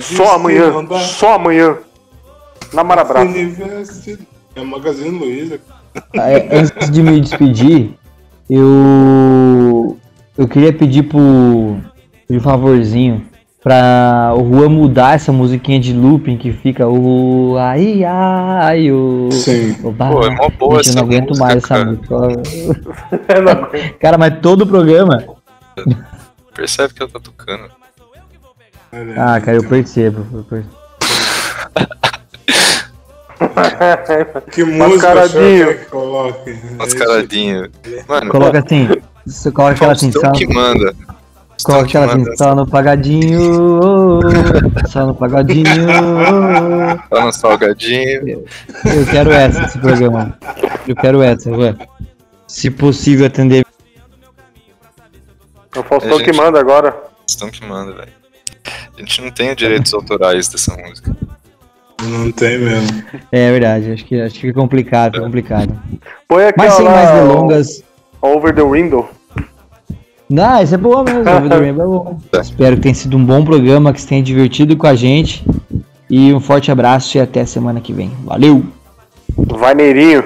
[0.00, 0.72] Só amanhã.
[1.00, 1.76] Só amanhã.
[2.72, 3.20] Na Marabra.
[4.54, 5.60] É o Magazine Luiza.
[6.14, 7.92] É, antes de me despedir,
[8.48, 9.98] eu.
[10.38, 11.82] Eu queria pedir pro.
[12.28, 13.24] Um favorzinho
[13.62, 19.76] pra o Juan mudar essa musiquinha de looping que fica o ai ai o Sim.
[19.82, 21.98] O Pô, é mó boa Gente, eu não aguento música, mais cara.
[22.00, 23.94] essa música.
[23.98, 25.24] cara, mas todo o programa.
[26.54, 27.64] Percebe que ela tá tocando.
[29.16, 30.24] Ah, cara, eu percebo.
[30.32, 30.86] Eu percebo.
[34.52, 35.78] que música Mascaradinho.
[35.78, 36.58] que coloque?
[36.78, 37.70] Mascaradinho.
[38.08, 38.88] Mano, Coloca assim.
[39.26, 40.94] Você coloca aquela assim, que manda.
[41.66, 42.36] Coloca que aquela assim, manda.
[42.36, 43.80] só no pagadinho.
[43.82, 44.20] oh,
[44.88, 45.64] só no pagadinho.
[45.64, 47.08] oh.
[47.08, 48.44] Tá no salgadinho.
[48.84, 50.38] Eu quero essa, esse programa.
[50.86, 51.74] Eu quero essa, ué.
[52.46, 53.66] Se possível, atender.
[55.74, 56.30] É o Faustão É, gente.
[56.30, 56.92] que manda agora.
[57.26, 58.12] Faustão que manda, velho.
[58.96, 61.14] A gente não tem direitos autorais dessa música.
[62.02, 63.04] Não tem mesmo.
[63.32, 65.82] É verdade, acho que, acho que fica complicado, fica complicado.
[66.28, 67.84] Põe aqui, Mas sem lá, mais delongas.
[68.22, 69.08] Over the window.
[70.28, 72.40] Não, isso é boa mesmo, Over the Rainbow é bom.
[72.40, 75.44] Espero que tenha sido um bom programa, que você tenha divertido com a gente.
[76.10, 78.10] E um forte abraço e até semana que vem.
[78.24, 78.64] Valeu!
[79.36, 80.24] Vai Neirinho.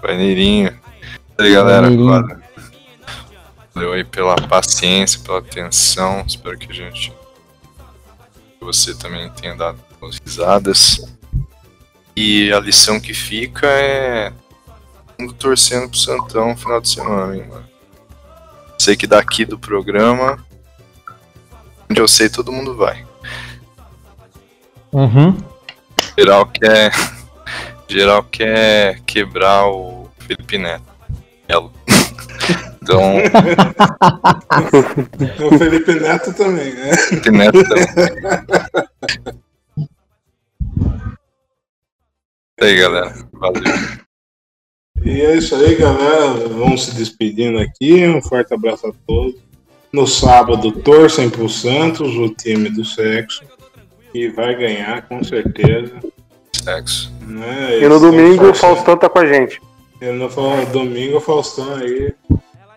[0.00, 0.72] Baneirinho.
[1.38, 1.90] E aí, galera.
[1.90, 2.38] Valeu.
[3.74, 6.24] Valeu aí pela paciência, pela atenção.
[6.26, 7.12] Espero que a gente.
[8.58, 11.16] que você também tenha dado boas risadas.
[12.16, 14.32] E a lição que fica é.
[15.38, 17.73] torcendo pro Santão no final de semana, hein, mano.
[18.78, 20.38] Sei que daqui do programa.
[21.90, 23.04] Onde eu sei, todo mundo vai.
[24.92, 25.36] Uhum.
[26.18, 26.92] Geral quer.
[27.88, 30.84] Geral quer quebrar o Felipe Neto.
[31.48, 31.72] Melo.
[32.82, 33.16] Então,
[35.46, 36.96] O Felipe Neto também, né?
[36.96, 37.86] Felipe Neto também.
[42.60, 43.14] E aí, galera.
[43.32, 44.03] Valeu.
[45.04, 46.48] E é isso aí, galera.
[46.48, 48.06] Vamos se despedindo aqui.
[48.06, 49.36] Um forte abraço a todos.
[49.92, 53.44] No sábado, torcem pro Santos, o time do sexo.
[54.14, 55.92] E vai ganhar, com certeza.
[56.52, 57.12] Sexo.
[57.20, 57.78] Né?
[57.78, 59.60] E no Eles domingo o Faustão tá com a gente.
[60.00, 60.28] E no
[60.72, 62.12] domingo, o Faustão aí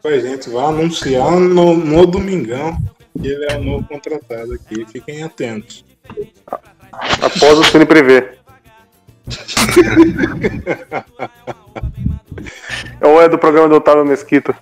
[0.02, 2.78] com a gente vai anunciar no, no domingão
[3.20, 4.86] que ele é o novo contratado aqui.
[4.86, 5.84] Fiquem atentos.
[6.92, 8.38] Após o Cine Privé.
[13.02, 14.56] Ou é do programa do Otávio Mesquita?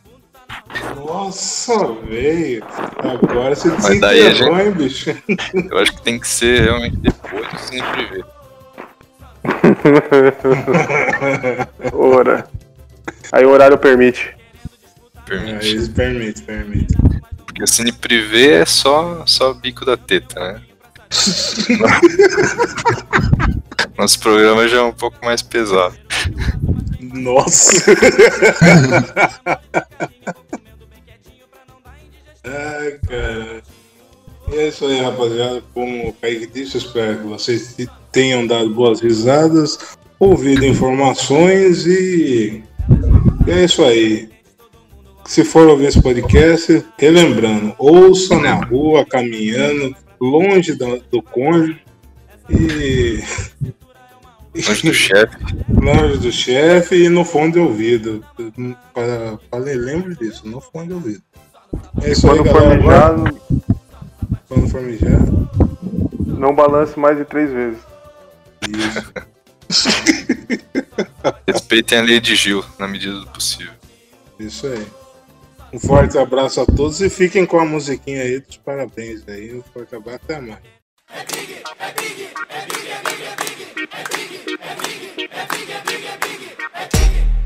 [0.95, 2.63] Nossa, velho.
[2.97, 5.11] Agora você Mas daí a desenterrou, hein, bicho?
[5.71, 8.23] Eu acho que tem que ser realmente depois do Cine Privé.
[11.93, 12.47] Ora.
[13.31, 14.29] Aí o horário permite.
[14.29, 14.35] É,
[15.29, 15.67] Permite.
[15.67, 16.97] eles permitem, permitem.
[17.45, 20.61] Porque o Cine Privé é só, só bico da teta, né?
[23.97, 25.97] Nosso programa já é um pouco mais pesado.
[27.13, 27.91] Nossa!
[32.43, 33.63] Ai, cara.
[34.51, 35.63] E é isso aí, rapaziada.
[35.73, 37.75] Como o Kaique disse, espero que vocês
[38.11, 39.77] tenham dado boas risadas,
[40.19, 42.63] ouvido informações e.
[43.47, 44.29] e é isso aí.
[45.25, 51.84] Se for ouvir esse podcast, relembrando, ouça na rua, caminhando, longe do, do cônjuge
[52.49, 53.23] e.
[54.67, 55.37] Longe do chefe.
[55.69, 58.23] Longe do chefe e no fone de ouvido.
[58.93, 61.21] Para- Falei, lembro disso, no fone de ouvido.
[62.01, 62.77] É isso aí, Quando galera.
[62.77, 63.35] mijar, Agora,
[64.47, 65.19] Quando for mijar.
[66.25, 67.79] não balance mais de três vezes.
[68.69, 69.13] Isso,
[71.47, 73.73] Respeitem a lei de Gil, na medida do possível.
[74.39, 74.85] isso aí.
[75.73, 79.53] Um forte abraço a todos e fiquem com a musiquinha aí dos parabéns aí.
[79.53, 80.59] Um forte abraço, até mais.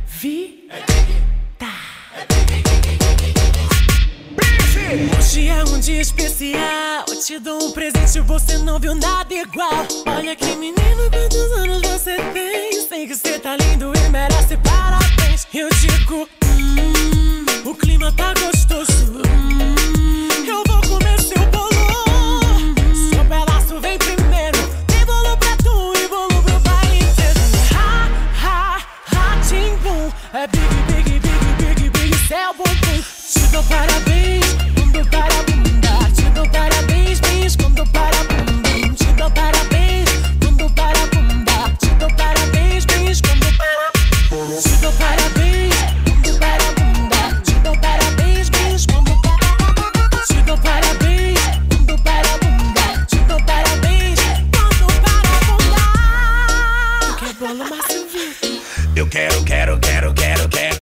[0.07, 1.65] Vita.
[5.17, 7.05] Hoje é um dia especial.
[7.07, 9.85] Eu te dou um presente, você não viu nada igual.
[10.07, 12.87] Olha que menino, quantos anos você tem?
[12.87, 15.47] Sei que você tá lindo e merece parabéns.
[15.53, 19.21] Eu digo, hum, o clima tá gostoso.
[19.25, 20.68] Hum, eu
[30.31, 33.03] É big, big, big, big, big, big, céu bom, bom.
[33.33, 34.48] Te dou parabéns.